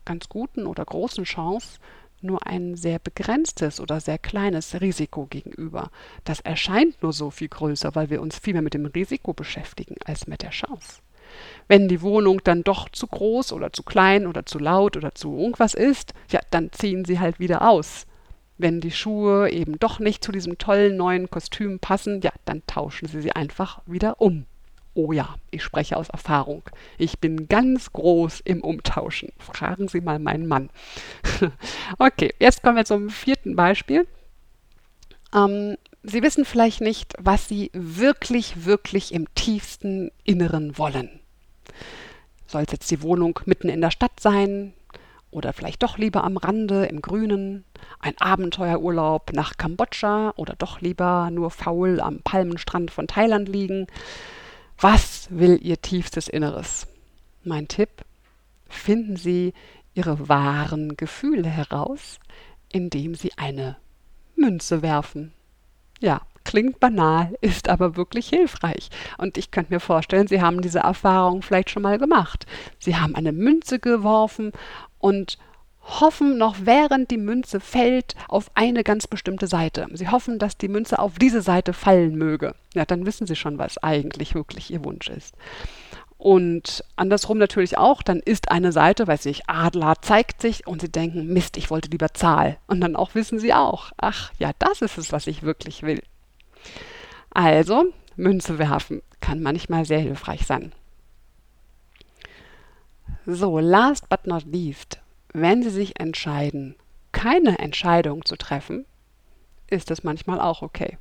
ganz 0.04 0.28
guten 0.28 0.66
oder 0.66 0.84
großen 0.84 1.24
Chance 1.24 1.78
nur 2.24 2.46
ein 2.46 2.74
sehr 2.74 2.98
begrenztes 2.98 3.80
oder 3.80 4.00
sehr 4.00 4.18
kleines 4.18 4.80
Risiko 4.80 5.26
gegenüber. 5.26 5.90
Das 6.24 6.40
erscheint 6.40 7.02
nur 7.02 7.12
so 7.12 7.30
viel 7.30 7.48
größer, 7.48 7.94
weil 7.94 8.10
wir 8.10 8.20
uns 8.20 8.38
viel 8.38 8.54
mehr 8.54 8.62
mit 8.62 8.74
dem 8.74 8.86
Risiko 8.86 9.32
beschäftigen 9.32 9.96
als 10.04 10.26
mit 10.26 10.42
der 10.42 10.50
Chance. 10.50 11.00
Wenn 11.68 11.88
die 11.88 12.02
Wohnung 12.02 12.40
dann 12.44 12.64
doch 12.64 12.88
zu 12.88 13.06
groß 13.06 13.52
oder 13.52 13.72
zu 13.72 13.82
klein 13.82 14.26
oder 14.26 14.46
zu 14.46 14.58
laut 14.58 14.96
oder 14.96 15.14
zu 15.14 15.36
irgendwas 15.36 15.74
ist, 15.74 16.14
ja, 16.30 16.40
dann 16.50 16.72
ziehen 16.72 17.04
sie 17.04 17.20
halt 17.20 17.38
wieder 17.38 17.68
aus. 17.68 18.06
Wenn 18.56 18.80
die 18.80 18.92
Schuhe 18.92 19.50
eben 19.50 19.78
doch 19.78 19.98
nicht 19.98 20.22
zu 20.22 20.30
diesem 20.30 20.58
tollen 20.58 20.96
neuen 20.96 21.28
Kostüm 21.28 21.80
passen, 21.80 22.20
ja, 22.20 22.30
dann 22.44 22.62
tauschen 22.66 23.08
Sie 23.08 23.20
sie 23.20 23.32
einfach 23.32 23.80
wieder 23.86 24.20
um. 24.20 24.46
Oh 24.94 25.12
ja, 25.12 25.34
ich 25.50 25.62
spreche 25.62 25.96
aus 25.96 26.08
Erfahrung. 26.08 26.62
Ich 26.98 27.18
bin 27.18 27.48
ganz 27.48 27.92
groß 27.92 28.40
im 28.40 28.62
Umtauschen. 28.62 29.32
Fragen 29.38 29.88
Sie 29.88 30.00
mal 30.00 30.18
meinen 30.18 30.46
Mann. 30.46 30.70
okay, 31.98 32.32
jetzt 32.38 32.62
kommen 32.62 32.76
wir 32.76 32.84
zum 32.84 33.10
vierten 33.10 33.56
Beispiel. 33.56 34.06
Ähm, 35.34 35.76
Sie 36.04 36.22
wissen 36.22 36.44
vielleicht 36.44 36.80
nicht, 36.80 37.14
was 37.18 37.48
Sie 37.48 37.70
wirklich, 37.72 38.66
wirklich 38.66 39.12
im 39.12 39.32
tiefsten 39.34 40.12
Inneren 40.22 40.78
wollen. 40.78 41.08
Soll 42.46 42.62
es 42.62 42.72
jetzt 42.72 42.90
die 42.90 43.02
Wohnung 43.02 43.40
mitten 43.46 43.68
in 43.68 43.80
der 43.80 43.90
Stadt 43.90 44.20
sein? 44.20 44.74
oder 45.34 45.52
vielleicht 45.52 45.82
doch 45.82 45.98
lieber 45.98 46.24
am 46.24 46.36
Rande 46.36 46.86
im 46.86 47.02
Grünen, 47.02 47.64
ein 47.98 48.14
Abenteuerurlaub 48.18 49.32
nach 49.32 49.56
Kambodscha 49.56 50.32
oder 50.36 50.54
doch 50.56 50.80
lieber 50.80 51.28
nur 51.32 51.50
faul 51.50 52.00
am 52.00 52.20
Palmenstrand 52.20 52.90
von 52.92 53.08
Thailand 53.08 53.48
liegen. 53.48 53.88
Was 54.78 55.28
will 55.30 55.58
Ihr 55.62 55.80
tiefstes 55.80 56.28
Inneres? 56.28 56.86
Mein 57.42 57.68
Tipp, 57.68 58.04
finden 58.68 59.16
Sie 59.16 59.52
Ihre 59.94 60.28
wahren 60.28 60.96
Gefühle 60.96 61.48
heraus, 61.48 62.18
indem 62.72 63.14
Sie 63.14 63.32
eine 63.36 63.76
Münze 64.36 64.82
werfen. 64.82 65.32
Ja, 66.00 66.22
klingt 66.42 66.80
banal, 66.80 67.36
ist 67.40 67.68
aber 67.68 67.96
wirklich 67.96 68.28
hilfreich. 68.28 68.90
Und 69.16 69.38
ich 69.38 69.50
könnte 69.50 69.72
mir 69.72 69.80
vorstellen, 69.80 70.26
Sie 70.26 70.42
haben 70.42 70.60
diese 70.60 70.80
Erfahrung 70.80 71.42
vielleicht 71.42 71.70
schon 71.70 71.82
mal 71.82 71.98
gemacht. 71.98 72.46
Sie 72.78 72.96
haben 72.96 73.14
eine 73.14 73.32
Münze 73.32 73.78
geworfen 73.78 74.52
und 74.98 75.38
hoffen 75.84 76.38
noch 76.38 76.56
während 76.62 77.10
die 77.10 77.18
Münze 77.18 77.60
fällt 77.60 78.14
auf 78.28 78.50
eine 78.54 78.84
ganz 78.84 79.06
bestimmte 79.06 79.46
Seite. 79.46 79.86
Sie 79.92 80.08
hoffen, 80.08 80.38
dass 80.38 80.56
die 80.56 80.68
Münze 80.68 80.98
auf 80.98 81.18
diese 81.18 81.42
Seite 81.42 81.72
fallen 81.72 82.16
möge. 82.16 82.54
Ja, 82.74 82.84
dann 82.84 83.06
wissen 83.06 83.26
Sie 83.26 83.36
schon, 83.36 83.58
was 83.58 83.78
eigentlich 83.78 84.34
wirklich 84.34 84.70
Ihr 84.70 84.84
Wunsch 84.84 85.08
ist. 85.08 85.34
Und 86.16 86.82
andersrum 86.96 87.36
natürlich 87.36 87.76
auch, 87.76 88.02
dann 88.02 88.20
ist 88.20 88.50
eine 88.50 88.72
Seite, 88.72 89.06
weiß 89.06 89.26
ich, 89.26 89.48
Adler 89.48 89.96
zeigt 90.00 90.40
sich 90.40 90.66
und 90.66 90.80
Sie 90.80 90.90
denken, 90.90 91.26
Mist, 91.26 91.58
ich 91.58 91.70
wollte 91.70 91.90
lieber 91.90 92.14
Zahl. 92.14 92.56
Und 92.66 92.80
dann 92.80 92.96
auch 92.96 93.14
wissen 93.14 93.38
Sie 93.38 93.52
auch, 93.52 93.92
ach 93.98 94.32
ja, 94.38 94.52
das 94.58 94.80
ist 94.80 94.96
es, 94.96 95.12
was 95.12 95.26
ich 95.26 95.42
wirklich 95.42 95.82
will. 95.82 96.02
Also, 97.30 97.92
Münze 98.16 98.58
werfen 98.58 99.02
kann 99.20 99.42
manchmal 99.42 99.84
sehr 99.84 99.98
hilfreich 99.98 100.46
sein. 100.46 100.72
So, 103.26 103.58
last 103.58 104.08
but 104.08 104.26
not 104.26 104.44
least, 104.44 105.00
wenn 105.34 105.62
Sie 105.62 105.70
sich 105.70 106.00
entscheiden, 106.00 106.76
keine 107.12 107.58
Entscheidung 107.58 108.24
zu 108.24 108.36
treffen, 108.36 108.86
ist 109.68 109.90
es 109.90 110.04
manchmal 110.04 110.40
auch 110.40 110.62
okay. 110.62 110.96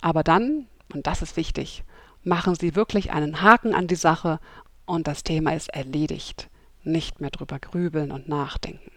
Aber 0.00 0.22
dann, 0.22 0.66
und 0.94 1.06
das 1.06 1.22
ist 1.22 1.36
wichtig, 1.36 1.82
machen 2.22 2.54
Sie 2.54 2.76
wirklich 2.76 3.10
einen 3.10 3.42
Haken 3.42 3.74
an 3.74 3.88
die 3.88 3.96
Sache 3.96 4.38
und 4.86 5.08
das 5.08 5.24
Thema 5.24 5.54
ist 5.54 5.68
erledigt. 5.70 6.48
Nicht 6.84 7.20
mehr 7.20 7.30
drüber 7.30 7.58
grübeln 7.58 8.12
und 8.12 8.28
nachdenken. 8.28 8.92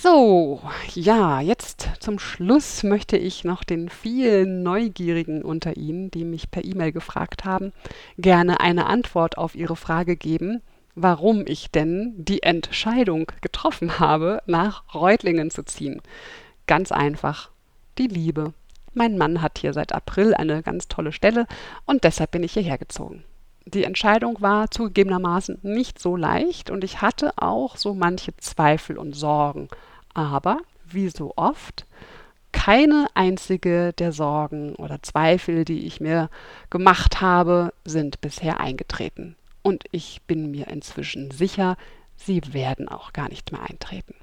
So, 0.00 0.60
ja, 0.94 1.40
jetzt 1.40 1.88
zum 2.00 2.18
Schluss 2.18 2.82
möchte 2.82 3.16
ich 3.16 3.44
noch 3.44 3.62
den 3.62 3.88
vielen 3.88 4.64
Neugierigen 4.64 5.42
unter 5.42 5.76
Ihnen, 5.76 6.10
die 6.10 6.24
mich 6.24 6.50
per 6.50 6.64
E-Mail 6.64 6.90
gefragt 6.90 7.44
haben, 7.44 7.72
gerne 8.18 8.58
eine 8.58 8.86
Antwort 8.86 9.38
auf 9.38 9.54
Ihre 9.54 9.76
Frage 9.76 10.16
geben, 10.16 10.60
warum 10.94 11.44
ich 11.46 11.70
denn 11.70 12.14
die 12.16 12.42
Entscheidung 12.42 13.30
getroffen 13.40 13.98
habe, 13.98 14.42
nach 14.46 14.94
Reutlingen 14.94 15.50
zu 15.50 15.64
ziehen. 15.64 16.02
Ganz 16.66 16.92
einfach, 16.92 17.50
die 17.98 18.08
Liebe. 18.08 18.52
Mein 18.94 19.16
Mann 19.16 19.40
hat 19.40 19.58
hier 19.58 19.72
seit 19.72 19.92
April 19.92 20.34
eine 20.34 20.62
ganz 20.62 20.88
tolle 20.88 21.12
Stelle 21.12 21.46
und 21.86 22.04
deshalb 22.04 22.32
bin 22.32 22.42
ich 22.42 22.52
hierher 22.52 22.78
gezogen 22.78 23.24
die 23.66 23.84
Entscheidung 23.84 24.40
war 24.40 24.70
zugegebenermaßen 24.70 25.58
nicht 25.62 25.98
so 25.98 26.16
leicht 26.16 26.70
und 26.70 26.84
ich 26.84 27.00
hatte 27.00 27.32
auch 27.36 27.76
so 27.76 27.94
manche 27.94 28.36
Zweifel 28.36 28.98
und 28.98 29.14
Sorgen. 29.14 29.68
Aber, 30.14 30.58
wie 30.84 31.08
so 31.08 31.32
oft, 31.36 31.86
keine 32.50 33.06
einzige 33.14 33.92
der 33.94 34.12
Sorgen 34.12 34.74
oder 34.76 35.02
Zweifel, 35.02 35.64
die 35.64 35.86
ich 35.86 36.00
mir 36.00 36.28
gemacht 36.70 37.20
habe, 37.20 37.72
sind 37.84 38.20
bisher 38.20 38.60
eingetreten. 38.60 39.36
Und 39.62 39.84
ich 39.92 40.20
bin 40.26 40.50
mir 40.50 40.68
inzwischen 40.68 41.30
sicher, 41.30 41.76
sie 42.16 42.40
werden 42.52 42.88
auch 42.88 43.12
gar 43.12 43.28
nicht 43.28 43.52
mehr 43.52 43.62
eintreten. 43.62 44.14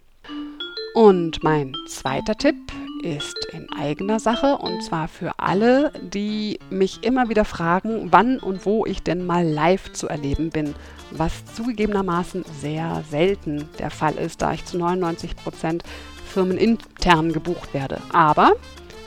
Und 0.93 1.43
mein 1.43 1.75
zweiter 1.87 2.35
Tipp 2.35 2.55
ist 3.03 3.37
in 3.53 3.71
eigener 3.71 4.19
Sache 4.19 4.57
und 4.57 4.83
zwar 4.83 5.07
für 5.07 5.39
alle, 5.39 5.93
die 6.01 6.59
mich 6.69 7.03
immer 7.03 7.29
wieder 7.29 7.45
fragen, 7.45 8.11
wann 8.11 8.39
und 8.39 8.65
wo 8.65 8.85
ich 8.85 9.01
denn 9.03 9.25
mal 9.25 9.47
live 9.47 9.93
zu 9.93 10.07
erleben 10.07 10.49
bin, 10.49 10.75
was 11.11 11.45
zugegebenermaßen 11.55 12.43
sehr 12.59 13.03
selten 13.09 13.69
der 13.79 13.91
Fall 13.91 14.15
ist, 14.15 14.41
da 14.41 14.53
ich 14.53 14.65
zu 14.65 14.77
99 14.77 15.35
Prozent 15.37 15.83
firmenintern 16.25 17.31
gebucht 17.31 17.73
werde. 17.73 18.01
Aber 18.11 18.53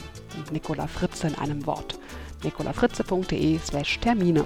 Nicola 0.51 0.87
Fritze 0.87 1.27
in 1.27 1.35
einem 1.37 1.67
Wort. 1.67 1.99
nicolafritze.de 2.45 3.59
slash 3.59 3.99
Termine. 4.01 4.45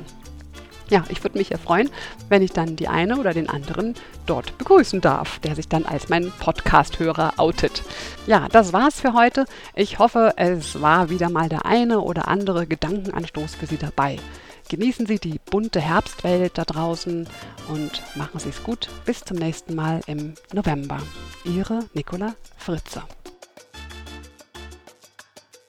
Ja, 0.88 1.02
ich 1.08 1.24
würde 1.24 1.36
mich 1.36 1.50
ja 1.50 1.58
freuen, 1.58 1.90
wenn 2.28 2.42
ich 2.42 2.52
dann 2.52 2.76
die 2.76 2.86
eine 2.86 3.18
oder 3.18 3.34
den 3.34 3.48
anderen 3.48 3.94
dort 4.26 4.56
begrüßen 4.56 5.00
darf, 5.00 5.40
der 5.40 5.56
sich 5.56 5.68
dann 5.68 5.84
als 5.84 6.08
mein 6.08 6.32
Podcast-Hörer 6.38 7.34
outet. 7.38 7.82
Ja, 8.28 8.46
das 8.52 8.72
war's 8.72 9.00
für 9.00 9.12
heute. 9.12 9.46
Ich 9.74 9.98
hoffe, 9.98 10.34
es 10.36 10.80
war 10.80 11.10
wieder 11.10 11.28
mal 11.28 11.48
der 11.48 11.66
eine 11.66 11.98
oder 12.00 12.28
andere 12.28 12.68
Gedankenanstoß 12.68 13.56
für 13.56 13.66
Sie 13.66 13.78
dabei. 13.78 14.20
Genießen 14.68 15.06
Sie 15.06 15.18
die 15.18 15.40
bunte 15.50 15.80
Herbstwelt 15.80 16.58
da 16.58 16.64
draußen 16.64 17.28
und 17.68 18.02
machen 18.16 18.40
Sie 18.40 18.48
es 18.48 18.62
gut. 18.62 18.88
Bis 19.04 19.20
zum 19.20 19.36
nächsten 19.36 19.74
Mal 19.74 20.00
im 20.06 20.34
November. 20.52 20.98
Ihre 21.44 21.84
Nicola 21.94 22.34
Fritze. 22.56 23.02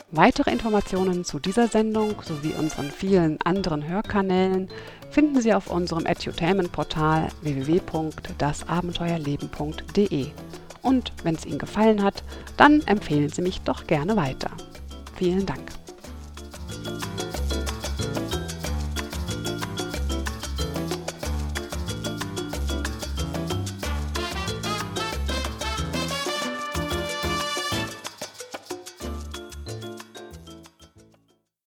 Weitere 0.09 0.51
Informationen 0.51 1.25
zu 1.25 1.37
dieser 1.37 1.67
Sendung 1.67 2.15
sowie 2.23 2.53
unseren 2.57 2.89
vielen 2.89 3.41
anderen 3.41 3.85
Hörkanälen 3.87 4.69
finden 5.11 5.41
Sie 5.41 5.53
auf 5.53 5.69
unserem 5.69 6.05
Edutainment-Portal 6.05 7.27
www.dasabenteuerleben.de. 7.41 10.27
Und 10.81 11.11
wenn 11.23 11.35
es 11.35 11.45
Ihnen 11.45 11.59
gefallen 11.59 12.03
hat, 12.03 12.23
dann 12.55 12.79
empfehlen 12.87 13.27
Sie 13.29 13.41
mich 13.41 13.59
doch 13.61 13.85
gerne 13.85 14.15
weiter. 14.15 14.51
Vielen 15.17 15.45
Dank. 15.45 15.73